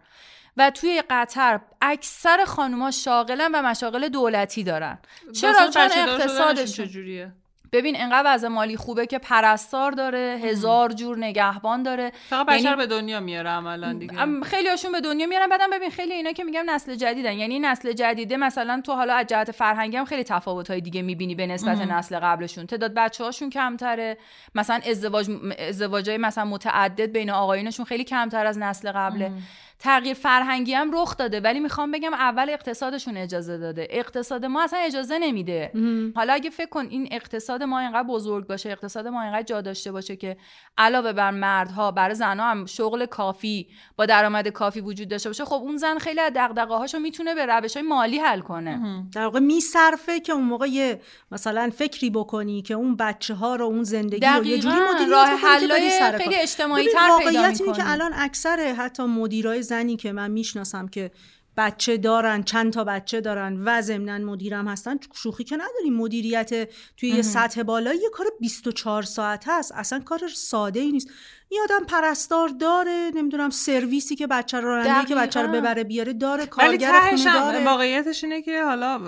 [0.56, 4.98] و توی قطر اکثر خانوما شاغلن و مشاغل دولتی دارن.
[5.34, 7.32] چرا؟ چون اقتصادشون چجوریه؟
[7.72, 12.12] ببین انقدر وضع مالی خوبه که پرستار داره هزار جور نگهبان داره.
[12.28, 14.20] فقط بشر یعنی- به دنیا میاره عملا دیگه.
[14.20, 15.48] ام، خیلی هاشون به دنیا میارن.
[15.48, 17.32] بعدم ببین خیلی اینا که میگم نسل جدیدن.
[17.32, 21.34] یعنی نسل جدیده مثلا تو حالا از جهت فرهنگی هم خیلی تفاوت های دیگه می‌بینی
[21.34, 21.92] به نسبت مهم.
[21.92, 22.66] نسل قبلشون.
[22.66, 24.18] تعداد بچه هاشون کمتره.
[24.54, 29.32] مثلا ازدواج ازدواجای مثلا متعدد بین آقایونشون خیلی کمتر از نسل قبله.
[29.78, 34.78] تغییر فرهنگی هم رخ داده ولی می‌خوام بگم اول اقتصادشون اجازه داده اقتصاد ما اصلا
[34.78, 35.72] اجازه نمیده
[36.16, 39.92] حالا اگه فکر کن این اقتصاد ما اینقدر بزرگ باشه اقتصاد ما اینقدر جا داشته
[39.92, 40.36] باشه که
[40.78, 45.54] علاوه بر مردها برای زنها هم شغل کافی با درآمد کافی وجود داشته باشه خب
[45.54, 49.40] اون زن خیلی از دغدغه هاشو می‌تونه به روش های مالی حل کنه در واقع
[49.40, 51.00] میصرفه که اون موقع یه
[51.30, 54.74] مثلا فکری بکنی که اون بچه ها رو اون زندگی رو یه جوری.
[54.74, 56.34] مدیریت راه حلای خیلی.
[56.34, 57.72] اجتماعی تر پیدا واقعیت اینه می‌کنی.
[57.72, 61.10] که الان اکثر حتی مدیرای زنی که من می‌شناسم که
[61.56, 65.96] بچه دارن چند تا بچه دارن و ضمنا مدیرم هستن شوخی که نداریم.
[65.96, 67.22] مدیریت توی یه.
[67.22, 71.10] سطح بالایی یه کار 24 ساعته است اصلا کار ساده ای نیست.
[71.48, 75.52] این آدم پرستار داره نمی‌دونم سرویسی که بچه رو راننده که بچه رو.
[75.52, 77.64] ببره بیاره داره کارگر خونه داره.
[77.64, 79.00] واقعیتش اینه که حالا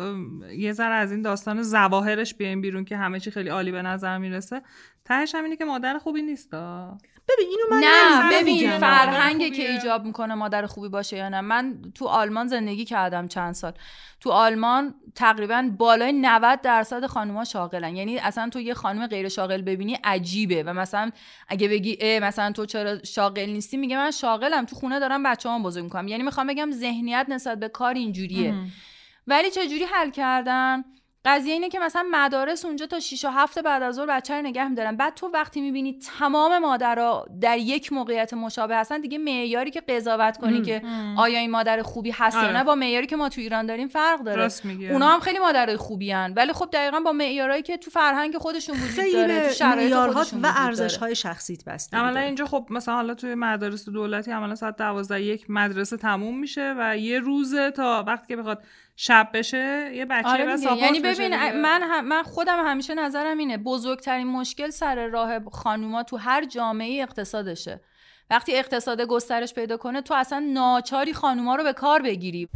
[0.56, 4.18] یه ذره از این داستان زواهرش بیایم بیرون که همه چی خیلی عالی به نظر
[4.18, 4.62] می‌رسه.
[5.04, 6.50] تهش هم اینه که مادر خوبی نیست
[7.28, 8.40] ببین اینو من نه.
[8.40, 9.50] ببین خوبیه.
[9.50, 11.40] که ایجاب می‌کنه مادر خوبی باشه یا نه.
[11.40, 13.72] من تو آلمان زندگی کردم چند سال.
[14.20, 17.96] تو آلمان تقریبا بالای 90 درصد خانوما شاغلن.
[17.96, 20.62] یعنی اصلا تو یه خانم غیر شاغل ببینی عجیبه.
[20.62, 21.10] و مثلا
[21.48, 24.64] اگه بگی اه مثلا تو چرا شاغل نیستی؟ میگه من شاغلم.
[24.64, 26.08] تو خونه دارم بچه‌هام بزرگ می‌کنم.
[26.08, 28.54] یعنی می‌خوام بگم ذهنیت نسبت به کار اینجوریه.
[29.26, 30.84] ولی چجوری حل کردن؟
[31.24, 34.42] قضیه اینه که مثلا مدارس اونجا تا 6 و 7 بعد از ظهر بچه رو
[34.42, 39.70] نگه میدارن بعد تو وقتی می‌بینی تمام مادرها در یک موقعیت مشابه هستن دیگه معیاری
[39.70, 40.62] که قضاوت کنی ام.
[40.62, 40.82] که.
[41.16, 42.52] آیا این مادر خوبی هست یا آره.
[42.52, 44.66] نه با معیاری که ما تو ایران داریم فرق داره راست.
[44.66, 46.32] اونا هم خیلی مادرای خوبی هن.
[46.36, 50.40] ولی خب دقیقا با معیارایی که تو فرهنگ خودشون وجود خیلی داره تو شرایط خودشون
[50.42, 50.52] و.
[50.56, 55.22] ارزش های شخصیت بسته عملا اینجا خب مثلا حالا توی مدارس دولتی عملا ساعت دوازده
[55.22, 58.62] یک مدرسه تموم میشه و یه روزه تا وقتی که بخواد
[59.02, 60.56] شب بشه یه بچه آره.
[60.56, 61.34] ساپورت یعنی ببین.
[61.52, 67.02] من هم من خودم همیشه نظرم اینه بزرگترین مشکل سر راه خانوما تو هر جامعه
[67.02, 67.80] اقتصادشه
[68.30, 72.48] وقتی اقتصاد گسترش پیدا کنه تو اصلا ناچاری خانوما رو به کار بگیری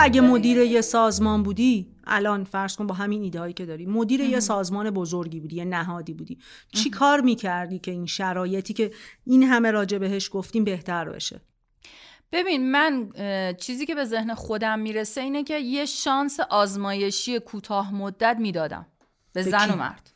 [0.00, 4.20] اگه مدیر یه سازمان بودی الان فرض کن با همین ایده هایی که داری مدیر
[4.20, 6.38] یه سازمان بزرگی بودی یه نهادی بودی.
[6.72, 8.90] چی کار می‌کردی که این شرایطی که
[9.24, 11.40] این همه راجع بهش گفتیم بهتر بشه؟
[12.32, 13.10] ببین من
[13.60, 18.86] چیزی که به ذهن خودم می‌رسه اینه که یه شانس آزمایشی کوتاه مدت می‌دادم
[19.32, 20.10] به زن؟ و مرد.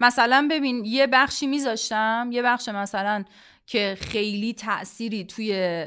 [0.00, 3.24] مثلا ببین یه بخشی میذاشتم یه بخش مثلا
[3.66, 5.84] که خیلی تأثیری توی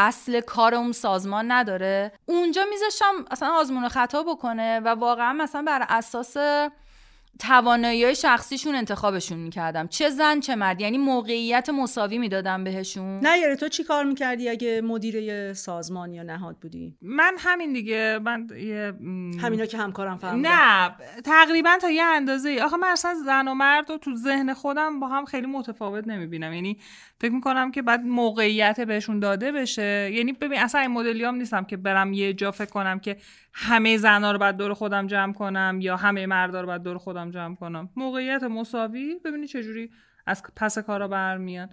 [0.00, 2.12] اصل کار اون سازمان نداره.
[2.26, 6.36] اونجا میذاشتم اصلا آزمون و خطا بکنه و واقعا مثلا بر اساس
[7.38, 9.88] توانایی شخصیشون انتخابشون می‌کردم.
[9.88, 10.80] چه زن چه مرد.
[10.80, 13.20] یعنی موقعیت مساوی می‌دادم بهشون.
[13.20, 17.72] نه یاره تو چی کار می‌کردی اگه مدیر یه سازمان یا نهاد بودی؟ من همین
[17.72, 18.18] دیگه.
[18.22, 18.92] من یه
[19.42, 20.50] همینا که همکارم فهمیدن.
[20.50, 22.48] نه تقریبا تا یه اندازه.
[22.48, 26.08] ای آخه من اصلا زن و مرد رو تو ذهن خودم با هم خیلی متفاوت
[26.08, 26.52] نمی‌بینم.
[26.52, 26.78] یعنی
[27.20, 30.10] فکر می‌کنم که بعد موقعیت بهشون داده بشه.
[30.12, 33.16] یعنی ببین اصلا این مدلی هم نیستم که برم یه جا فکر کنم که
[33.52, 37.19] همه زنها رو بعد دور خودم جمع کنم یا همه مردا رو بعد دور خودم
[37.28, 37.90] جمع کنم.
[37.96, 39.90] موقعیت مساوی؟ ببینی چجوری
[40.26, 41.70] از پس کارا برمیان.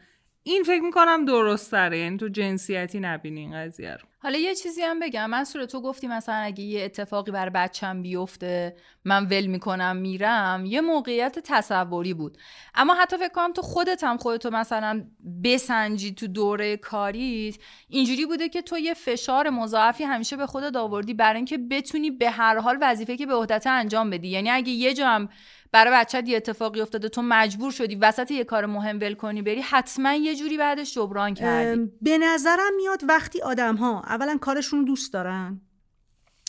[0.51, 4.07] این فکر می‌کنم درست تره یعنی تو جنسیتی نبینی این قضیه رو.
[4.19, 5.29] حالا یه چیزی هم بگم.
[5.29, 8.75] من تو گفتی مثلا اگه یه اتفاقی بر بچم بیفته
[9.05, 12.37] من ول می‌کنم میرم یه موقعیت تصوری بود.
[12.75, 15.05] اما حتی فکر کنم تو خودت هم خودتو مثلا
[15.43, 17.55] بسنجی تو دوره کاریت.
[17.89, 22.29] اینجوری بوده که تو یه فشار مضاعفی همیشه به خودت آوردی برای اینکه بتونی به
[22.29, 24.27] هر حال وظیفه که به عهدت انجام بدی.
[24.27, 25.29] یعنی اگه یه جا هم
[25.72, 29.61] برای بچه یه اتفاقی افتاده تو مجبور شدی وسط یه کار مهم ول کنی بری
[29.61, 31.91] حتما یه جوری بعدش جبران کردی.
[32.01, 35.61] به نظرم میاد وقتی آدم ها اولا کارشون دوست دارن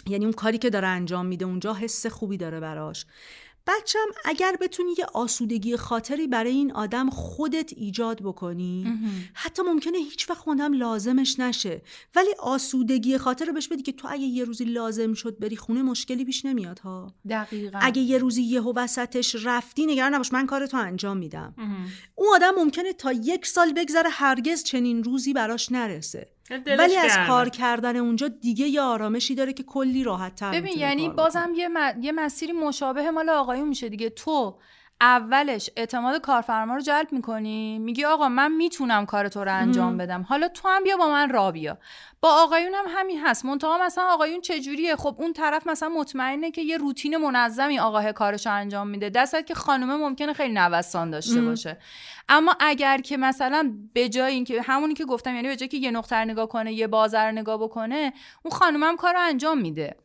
[0.06, 3.06] یعنی اون کاری که داره انجام میده اونجا حس خوبی داره براش.
[3.68, 8.98] بچم اگر بتونی یه آسودگی خاطری برای این آدم خودت ایجاد بکنی
[9.34, 11.82] حتی ممکنه هیچ وقت خوندم لازمش نشه.
[12.14, 15.82] ولی آسودگی خاطر رو بهش بدی که تو اگه یه روزی لازم شد بری خونه
[15.82, 17.14] مشکلی پیش نمیاد ها.
[17.28, 17.78] دقیقا.
[17.82, 21.54] اگه یه روزی یهو وسطش رفتی نگران نباش من کار تو انجام میدم.
[22.14, 26.28] اون آدم ممکنه تا یک سال بگذره هرگز چنین روزی براش نرسه.
[26.50, 27.26] ولی از.
[27.26, 31.68] کار کردن اونجا دیگه یه آرامشی داره که کلی راحت تر ببین یعنی بازم یه,
[31.68, 34.58] م- یه مسیری مشابه مال آقایون میشه دیگه تو
[35.00, 40.22] اولش اعتماد کارفرما رو جلب می‌کنی؟ میگی آقا من می‌تونم کار تو رو انجام بدم.
[40.22, 41.78] حالا تو هم بیا با من را بیا.
[42.20, 43.44] با آقایون هم همین هست.
[43.44, 48.46] منتها مثلا آقایون چجوریه؟ خب اون طرف مثلا مطمئنه که یه روتین منظمی آقاه کارش
[48.46, 49.10] رو انجام میده.
[49.10, 51.78] دستت که خانومه ممکنه خیلی نوسان داشته باشه.
[52.28, 55.90] اما اگر که مثلا به جای اینکه همونی که گفتم یعنی به جای که یه
[55.90, 59.96] نقطه نگاه کنه یه بازار نگاه بکنه اون خانومه هم کار رو انجام میده.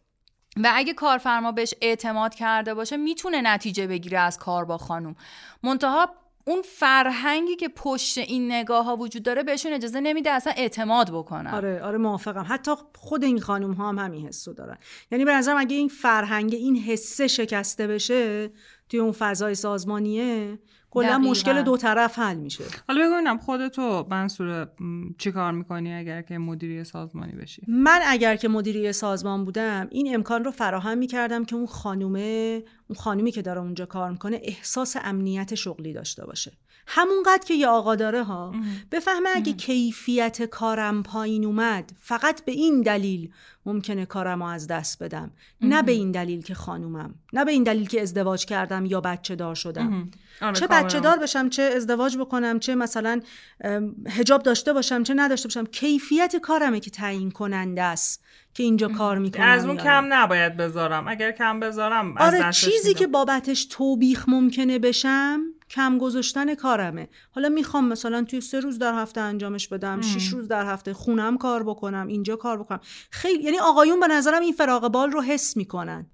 [0.58, 5.16] و اگه کارفرما بهش اعتماد کرده باشه می‌تونه نتیجه بگیره از کار با خانوم.
[5.64, 6.10] منتها
[6.46, 11.48] اون فرهنگی که پشت این نگاه ها وجود داره بهشون اجازه نمیده اصلا اعتماد بکنن.
[11.48, 12.46] آره آره موافقم.
[12.50, 14.78] حتی خود این خانم ها هم همین حسو دارن.
[15.12, 18.52] یعنی به نظرم اگه این فرهنگ این حسه شکسته بشه
[18.90, 20.60] توی اون فضای سازمانیه
[20.94, 21.18] کلا.
[21.18, 22.64] مشکل دو طرف حل میشه.
[22.88, 28.00] حالا بگو ببینم خودتو منصور م، چی کار می‌کنی اگر که مدیری سازمانی بشی؟ من
[28.06, 33.32] اگر که مدیری سازمان بودم این امکان رو فراهم می‌کردم که اون خانومه اون خانومی
[33.32, 36.52] که داره اونجا کار می‌کنه احساس امنیت شغلی داشته باشه.
[36.88, 38.56] همونقدر که یه آقا داره ها.
[38.92, 43.32] بفهمه اگه کیفیت کارم پایین اومد فقط به این دلیل
[43.66, 45.32] ممکنه کارم رو از دست بدم.
[45.62, 49.36] نه به این دلیل که خانومم نه به این دلیل که ازدواج کردم یا بچه
[49.36, 50.10] دار شدم.
[50.42, 50.86] آره، چه کاملا.
[50.86, 53.22] بچه دار بشم چه ازدواج بکنم چه مثلا
[53.62, 55.66] ام، هجاب داشته باشم چه نداشته باشم.
[55.66, 58.24] کیفیت کارمه که تعیین کننده است
[58.54, 60.06] که اینجا کار می‌کنم از اون کم.
[60.10, 61.08] نباید بذارم.
[61.08, 62.94] اگر کم بذارم از آره دستش چیزی.
[62.94, 65.42] که بابتش توبیخ ممکنه بشم
[65.74, 67.10] کم گذاشتن کارمه.
[67.32, 71.38] حالا می‌خوام مثلا توی سه روز در هفته انجامش بدم شش روز در هفته خونم
[71.38, 72.80] کار بکنم اینجا کار بکنم.
[73.10, 76.06] خیلی یعنی آقایون به نظرم این فراغ بال رو حس می‌کنن.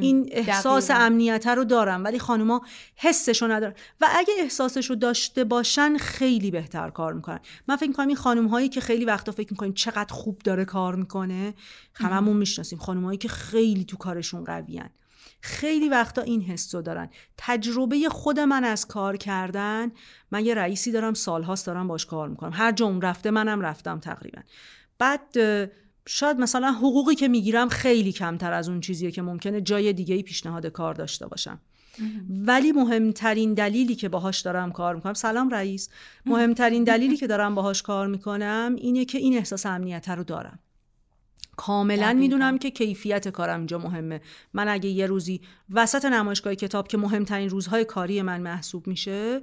[0.00, 1.04] این احساس دقیقاً.
[1.04, 2.60] امنیت رو دارن ولی خانوما
[2.96, 3.74] حسشو ندارن.
[4.00, 7.40] و اگه احساسشو داشته باشن خیلی بهتر کار می‌کنن.
[7.68, 10.94] من فکر می‌کنم این خانم هایی که خیلی وقتا فکر می‌کنیم چقدر خوب داره کار
[10.94, 11.54] می‌کنه
[11.94, 12.78] هممون می‌شناسیم.
[12.78, 14.90] خانم هایی که خیلی تو کارشون قویان.
[15.44, 17.08] خیلی وقتا این حس رو دارن.
[17.38, 19.92] تجربه خود من از کار کردن
[20.30, 22.50] من یه رئیسی دارم سالهاست دارم باش کار می‌کنم.
[22.54, 24.40] هر جا اون رفته منم رفتم تقریبا.
[24.98, 25.20] بعد
[26.06, 30.66] شاید مثلا حقوقی که می‌گیرم خیلی کمتر از اون چیزیه که ممکنه جای دیگه پیشنهاد
[30.66, 31.60] کار داشته باشم.
[32.30, 35.88] ولی مهمترین دلیلی که باهاش دارم کار می‌کنم سلام رئیس.
[36.26, 40.58] مهمترین دلیلی که دارم باهاش کار می‌کنم اینه که این احساس امنیت رو دارم.
[41.56, 42.12] کاملا.
[42.12, 44.20] می‌دونم که کیفیت کارم اینجا مهمه.
[44.52, 45.40] من اگه یه روزی
[45.70, 49.40] وسط نمایشگاه کتاب که مهمترین روزهای کاری من محسوب میشه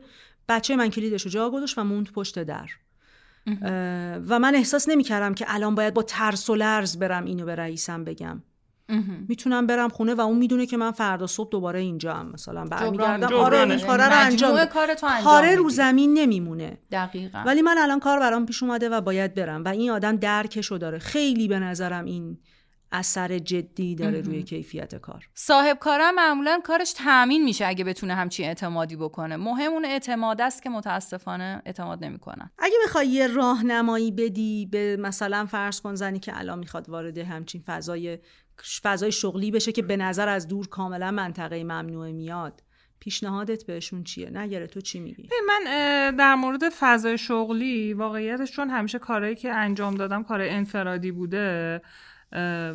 [0.49, 2.69] بچه من کلیدش رو جا گذاشت و موند پشت در.
[4.27, 8.03] و من احساس نمی‌کردم که الان باید با ترس و لرز برم اینو به رئیسم
[8.03, 8.41] بگم.
[9.27, 13.33] می‌تونم برم خونه و اون می‌دونه که من فردا صبح دوباره اینجا هم مثلا برمیگردم.
[13.33, 14.65] آره این کاره رو انجام
[15.23, 15.69] کاره رو.
[15.69, 16.77] زمین نمیمونه.
[16.91, 17.43] دقیقا.
[17.45, 20.99] ولی من الان کار برام پیش اومده و باید برم و این آدم درکشو داره.
[20.99, 22.37] خیلی به نظرم این
[22.91, 25.29] اثر جدی داره روی کیفیت کار.
[25.33, 29.37] صاحب کارم معمولا کارش تامین میشه اگه بتونه همچین اعتمادی بکنه.
[29.37, 32.51] مهم اون اعتماد است که متاسفانه اعتماد نمی‌کنن.
[32.59, 37.63] اگه بخوای یه راهنمایی بدی به مثلا فرض کن زنی که الان می‌خواد وارد همچین
[37.65, 38.19] فضای
[38.83, 42.63] فضای شغلی بشه که به نظر از دور کاملا منطقه ممنوعه میاد.
[42.99, 45.63] پیشنهادت بهشون چیه؟ نگره تو چی میگی؟ من
[46.15, 51.81] در مورد فضای شغلی واقعیتش چون همیشه کارهایی که انجام دادم کار انفرادی بوده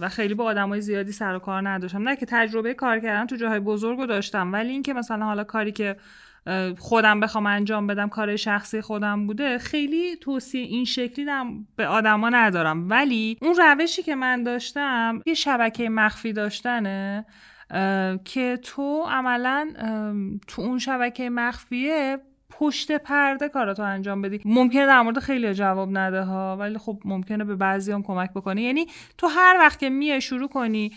[0.00, 2.08] و خیلی با آدمای زیادی سر و کار نداشتم.
[2.08, 4.52] نه که تجربه کار کردن تو جاهای بزرگ رو داشتم.
[4.52, 5.96] ولی اینکه مثلا حالا کاری که
[6.78, 12.28] خودم بخوام انجام بدم کار شخصی خودم بوده خیلی توصیه این شکلی دم به آدما
[12.28, 12.90] ندارم.
[12.90, 17.26] ولی اون روشی که من داشتم یه شبکه مخفی داشتنه
[18.24, 19.68] که تو عملا
[20.46, 22.18] تو اون شبکه مخفیه
[22.50, 24.40] پشت پرده کاراتو انجام بدی.
[24.44, 28.62] ممکنه در مورد خیلی جواب نده ها ولی خب ممکنه به بعضی هم کمک بکنه
[28.62, 28.86] یعنی
[29.18, 30.92] تو هر وقت که میای شروع کنی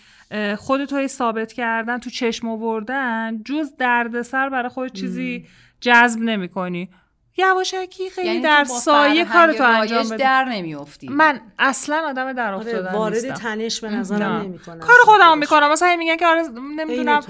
[0.57, 5.45] خودتو هی ثابت کردن تو چشم آوردن جز دردسر برای خود چیزی
[5.81, 6.89] جذب نمی کنی
[7.37, 11.07] یواشکی خیلی یعنی در سایه کارتو انجام بده در نمیافتی.
[11.07, 13.33] من اصلا آدم در افتادن آره وارد نیستم.
[13.33, 14.41] تنش به نظرم.
[14.41, 14.79] نمی‌کنم.
[14.79, 15.71] کار خودم می‌کنم.
[15.71, 16.43] مثلا میگن که آره
[16.77, 17.21] نمی‌دونم.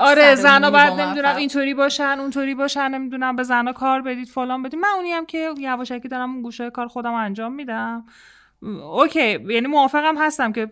[0.00, 1.36] آره زنا باید نمی‌دونم.
[1.36, 4.80] اینطوری باشن اونطوری باشن نمی‌دونم به زنا کار بدید فلان بدید.
[4.80, 8.04] من اونی هم که یواشکی دارم اون گوشه کار خودم انجام میدم.
[8.92, 10.70] اوکی یعنی موافقم هستم که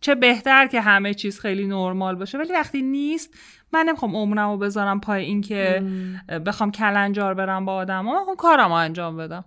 [0.00, 2.38] چه بهتر که همه چیز خیلی نرمال باشه.
[2.38, 3.34] ولی وقتی نیست
[3.72, 5.82] من نمی‌خوام عمرم رو بذارم پای این که
[6.46, 9.44] بخوام کلنجار برم با آدم ها کارم رو انجام بدم.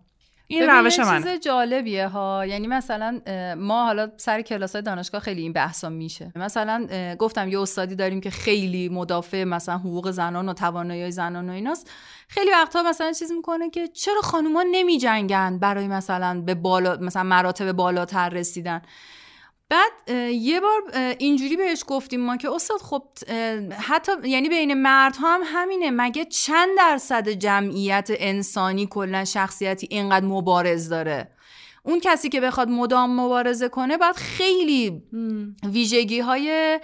[0.52, 2.46] این روش من چیز جالبیه ها.
[2.46, 3.22] یعنی مثلا
[3.58, 6.32] ما حالا سر کلاس های دانشگاه خیلی این بحثا میشه.
[6.36, 6.88] مثلا
[7.20, 11.92] گفتم یه استادی داریم که خیلی مدافع مثلا حقوق زنان و توانایی زنان و ایناست.
[12.28, 17.24] خیلی وقتها مثلا چیز می‌کنه که چرا خانوما نمی جنگن برای مثلا به بالا مثلا
[17.24, 18.82] مراتب بالاتر رسیدن.
[19.70, 19.92] بعد
[20.32, 20.82] یه بار
[21.20, 23.04] اینجوری بهش گفتیم ما که استاد خب
[23.80, 30.90] حتی یعنی بین مردها هم همینه مگه چند درصد جمعیت انسانی کلا شخصیتی اینقدر مبارز
[30.90, 31.32] داره؟
[31.84, 35.04] اون کسی که بخواد مدام مبارزه کنه باید خیلی
[35.64, 36.80] ویژگی های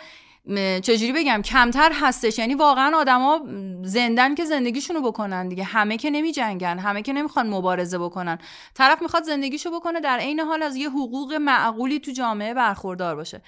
[0.84, 2.40] چجوری بگم کمتر هستش.
[2.40, 3.42] یعنی واقعا آدما
[3.84, 5.64] زندن که زندگیشونو بکنن دیگه.
[5.64, 8.38] همه که نمی جنگن همه که نمی‌خوان مبارزه بکنن.
[8.74, 13.42] طرف می‌خواد زندگیشو بکنه در عین حال از یه حقوق معقولی تو جامعه برخوردار باشه.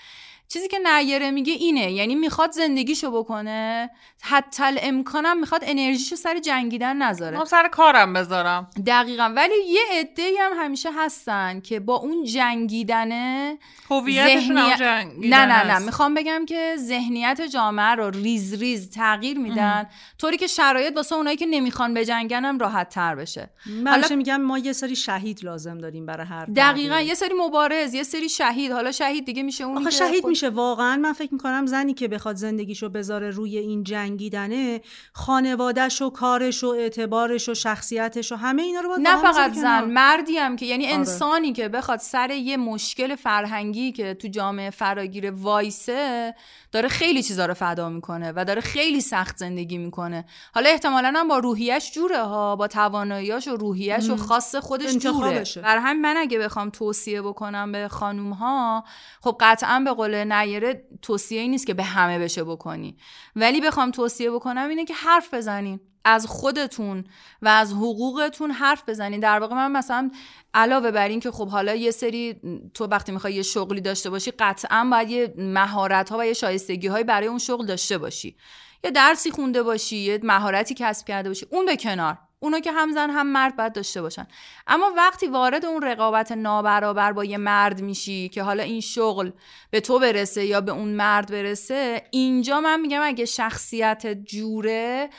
[0.50, 3.90] چیزی که نیره میگه اینه یعنی می‌خواد زندگیشو بکنه
[4.22, 7.38] حتی امکانم می‌خواد انرژیشو سر جنگیدن نذاره.
[7.38, 8.70] من سر کارم بذارم.
[8.86, 9.34] دقیقا.
[9.36, 13.58] ولی یه عده هم همیشه هستن که با اون جنگیدنه
[13.90, 15.86] هویتشون هم ذهنیت- جنگیدن نه نه نه هست.
[15.86, 19.90] می‌خوام بگم که ذهنیت جامعه رو ریز ریز تغییر میدن.
[20.20, 23.50] طوری که شرایط واسه اونایی که نمی‌خوان بجنگن هم راحت تر بشه.
[23.84, 27.00] من همیشه میگم ما یه سری شهید لازم داریم برای هر دقیقا.
[27.00, 28.72] یه سری مبارز یه سری شهید.
[28.72, 32.36] حالا شهید دیگه میشه که شهید خود- میشه واقعا من فکر می‌کنم زنی که بخواد
[32.36, 34.82] زندگیشو بذاره روی این جنگیدنه
[35.14, 39.32] خانوادهش و کارش و اعتبارش و شخصیتش و همه اینا رو باید با نه هم
[39.32, 39.86] فقط زن کنار.
[39.86, 40.96] مردی هم که یعنی آره.
[40.96, 46.34] انسانی که بخواد سر یه مشکل فرهنگی که تو جامعه فراگیر وایسه
[46.72, 51.28] داره خیلی چیزا رو فدا می‌کنه و داره خیلی سخت زندگی می‌کنه حالا احتمالا هم
[51.28, 54.18] با روحیش جوره ها با تواناییاش و روحیش و.
[54.18, 55.44] خاص خودش جوره.
[55.64, 58.84] برای همین من اگه بخوام توصیه بکنم به خانوم ها
[59.22, 62.98] خب قطعا به قول نیره توصیه ای نیست که به همه بشه بکنی.
[63.36, 67.04] ولی بخوام توصیه بکنم اینه که حرف بزنین از خودتون
[67.42, 70.12] و از حقوقتون حرف بزنین در واقع من مثلا
[70.54, 72.42] علاوه بر این که خب حالا یه سری
[72.74, 76.88] تو وقتی می‌خوای یه شغلی داشته باشی قطعا باید یه مهارت ها و یه شایستگی
[76.88, 78.38] هایی برای اون شغل داشته باشی.
[78.84, 81.46] یه درسی خونده باشی یه مهارتی کسب کرده باشی.
[81.50, 82.18] اون به کنار.
[82.40, 84.28] اونا که هم زن هم مرد باید داشته باشن.
[84.68, 89.32] اما وقتی وارد اون رقابت نابرابر با یه مرد میشی که حالا این شغل
[89.72, 95.10] به تو برسه یا به اون مرد برسه اینجا من میگم اگه شخصیت جوره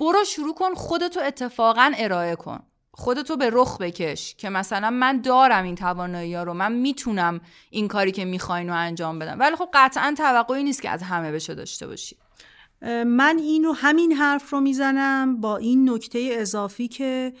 [0.00, 2.60] برو شروع کن خودتو اتفاقا ارائه کن.
[2.96, 7.88] خودتو به رخ بکش که مثلا من دارم این توانایی ها رو من می‌تونم این
[7.88, 9.40] کاری که می‌خواین رو انجام بدم.
[9.40, 12.16] ولی خب قطعا توقعی نیست که از همه بشه داشته باشی.
[13.06, 17.32] من اینو همین حرف رو می‌زنم با این نکته اضافی که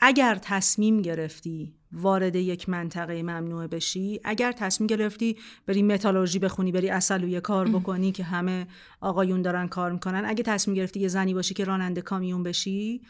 [0.00, 6.90] اگر تصمیم گرفتی وارد یک منطقه ممنوعه بشی اگر تصمیم گرفتی بری متالورژی بخونی بری
[6.90, 8.66] اصلویه کار بکنی که همه
[9.00, 13.02] آقایون دارن کار می‌کنن اگه تصمیم گرفتی یه زنی باشی که راننده کامیون بشی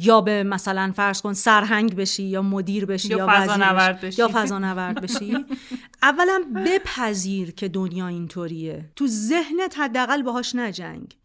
[0.00, 4.00] یا به مثلا فرض کن سرهنگ بشی یا مدیر بشی یا یا, فضا وزیر نورد
[4.00, 4.20] بشی.
[4.22, 5.36] یا فضا نورد بشی.
[6.02, 8.90] اولا بپذیر که دنیا اینطوریه.
[8.96, 11.16] تو ذهنت حداقل باهاش نجنگ.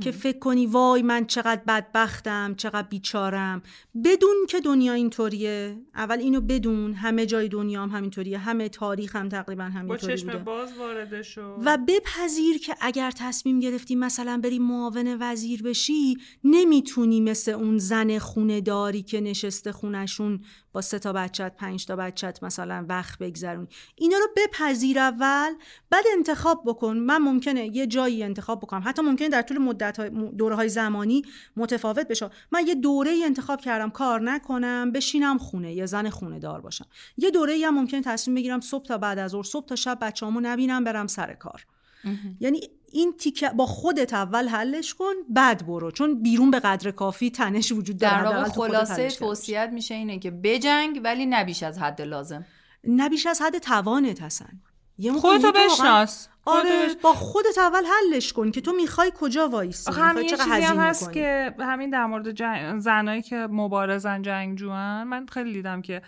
[0.00, 3.62] که فکر کنی وای من چقدر بدبختم چقدر بیچارم.
[4.04, 5.78] بدون که دنیا اینطوریه.
[5.94, 8.38] اول اینو بدون همه جای دنیا هم همینطوریه.
[8.38, 10.38] همه تاریخ هم تقریبا با همینطوری چشم بوده.
[10.38, 17.20] باز وارد شو و بپذیر که اگر تصمیم گرفتی مثلا بری معاون وزیر بشی نمی‌تونی
[17.20, 20.40] مثل اون زن خونه داری که نشسته خونشون
[20.76, 23.68] با سه تا بچت پنج تا بچت مثلا وقت بگذرونی.
[23.94, 25.54] اینا رو بپذیر اول
[25.90, 26.96] بعد انتخاب بکن.
[26.96, 28.82] من ممکنه یه جایی انتخاب بکنم.
[28.84, 30.00] حتی ممکنه در طول مدت
[30.36, 31.22] دوره های زمانی
[31.56, 36.38] متفاوت بشه من یه دوره ای انتخاب کردم کار نکنم بشینم خونه یه زن خونه
[36.38, 36.86] دار باشم.
[37.16, 39.98] یه دوره ای هم ممکنه تصمیم بگیرم صبح تا بعد از ظهر صبح تا شب
[40.00, 41.66] بچه‌امو نبینم برم سر کار.
[42.40, 42.60] یعنی
[42.92, 45.90] این تیکه با خودت اول حلش کن بعد برو.
[45.90, 49.10] چون بیرون به قدر کافی تنش وجود داره در واقع خلاصه.
[49.10, 52.46] توصیت میشه اینه که بجنگ ولی نبیش از حد لازم.
[52.84, 54.60] نه بیش از حد توانت هستن
[55.20, 56.28] خودتو بشناس.
[56.46, 60.78] آره با خودت اول حلش کن که تو می‌خوای کجا وایسی همین چقدر چیزی هم
[60.78, 61.12] هست.
[61.12, 62.78] که همین در مورد جنگ...
[62.78, 66.02] زنایی که مبارزن جنگجوان من خیلی دیدم که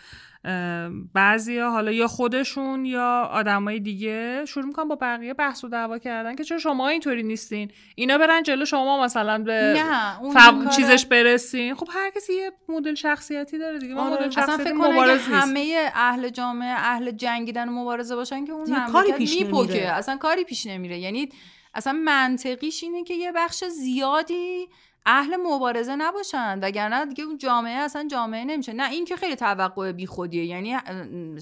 [1.15, 6.37] بعضی حالا یا خودشون یا آدمای دیگه شروع می‌کنن با بقیه بحث و دعوا کردن
[6.37, 11.75] که چرا شما اینطوری نیستین اینا برن جلو شما مثلا به نه، اون چیزش برسین
[11.75, 14.15] خب هر کسی یه مدل شخصیتی داره دیگه آره.
[14.15, 19.13] مدل شخصیتی فکر مبارز همه اهل جامعه اهل جنگیدن و مبارزه باشن که اون کاری
[19.13, 19.89] پیش میپکه.
[19.89, 20.99] اصلا کاری پیش نمیره.
[20.99, 21.29] یعنی
[21.75, 24.69] اصلا منطقیش اینه که یه بخش زیادی
[25.07, 28.73] اهل مبارزه نباشن وگرنه دیگه اون جامعه اصلا جامعه نمیشه.
[28.73, 30.45] نه این که خیلی توقع بیخودیه.
[30.45, 30.77] یعنی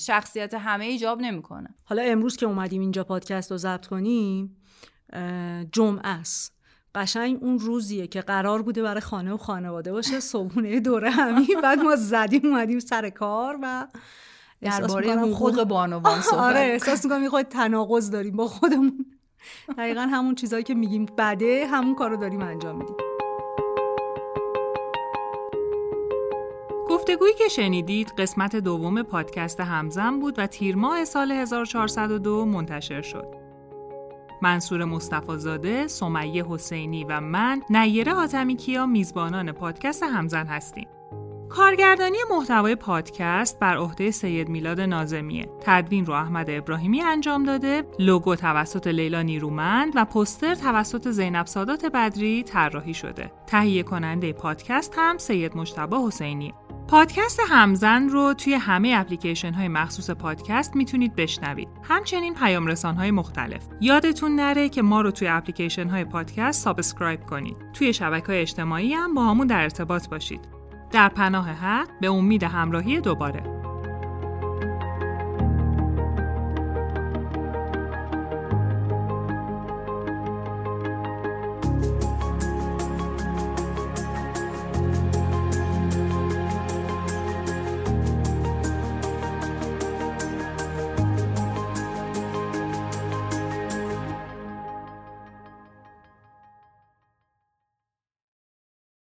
[0.00, 1.74] شخصیت همه ایجاب نمی‌کنه.
[1.84, 4.56] حالا امروز که اومدیم اینجا پادکست رو ضبط کنیم
[5.72, 6.56] جمعه است.
[6.94, 10.20] قشنگ اون روزیه که قرار بوده برای خانه و خانواده باشه.
[10.20, 11.46] صبحونه دوره همی.
[11.62, 13.86] بعد ما زدیم اومدیم سر کار و
[14.60, 19.06] درباره حقوق بانوان صحبت آره احساس می‌کنم یه خود تناقض داریم با خودمون
[19.78, 22.96] دقیقا همون چیزایی که میگیم بده همون کارو داریم انجام میدیم
[26.88, 33.34] گفتگویی که شنیدید قسمت دوم پادکست همزن بود و تیر ماه سال 1402 منتشر شد.
[34.42, 40.88] منصور مصطفی زاده، سمیه حسینی و من نیره حاتمی کیا میزبانان پادکست همزن هستیم.
[41.48, 45.48] کارگردانی محتوای پادکست بر عهده سید میلاد نازمیه.
[45.60, 51.86] تدوین رو احمد ابراهیمی انجام داده، لوگو توسط لیلا نیرومند و پوستر توسط زینب سادات
[51.86, 53.32] بدری طراحی شده.
[53.46, 56.54] تهیه کننده پادکست هم سید مجتبی حسینی.
[56.88, 61.68] پادکست همزن رو توی همه اپلیکیشن های مخصوص پادکست می‌تونید بشنوید.
[61.82, 63.62] همچنین پیام رسان های مختلف.
[63.80, 67.56] یادتون نره که ما رو توی اپلیکیشن های پادکست subscribe کنید.
[67.72, 70.55] توی شبکه های اجتماعی هم باهامون در ارتباط باشید.
[70.90, 73.65] در پناه حق به امید همراهی دوباره.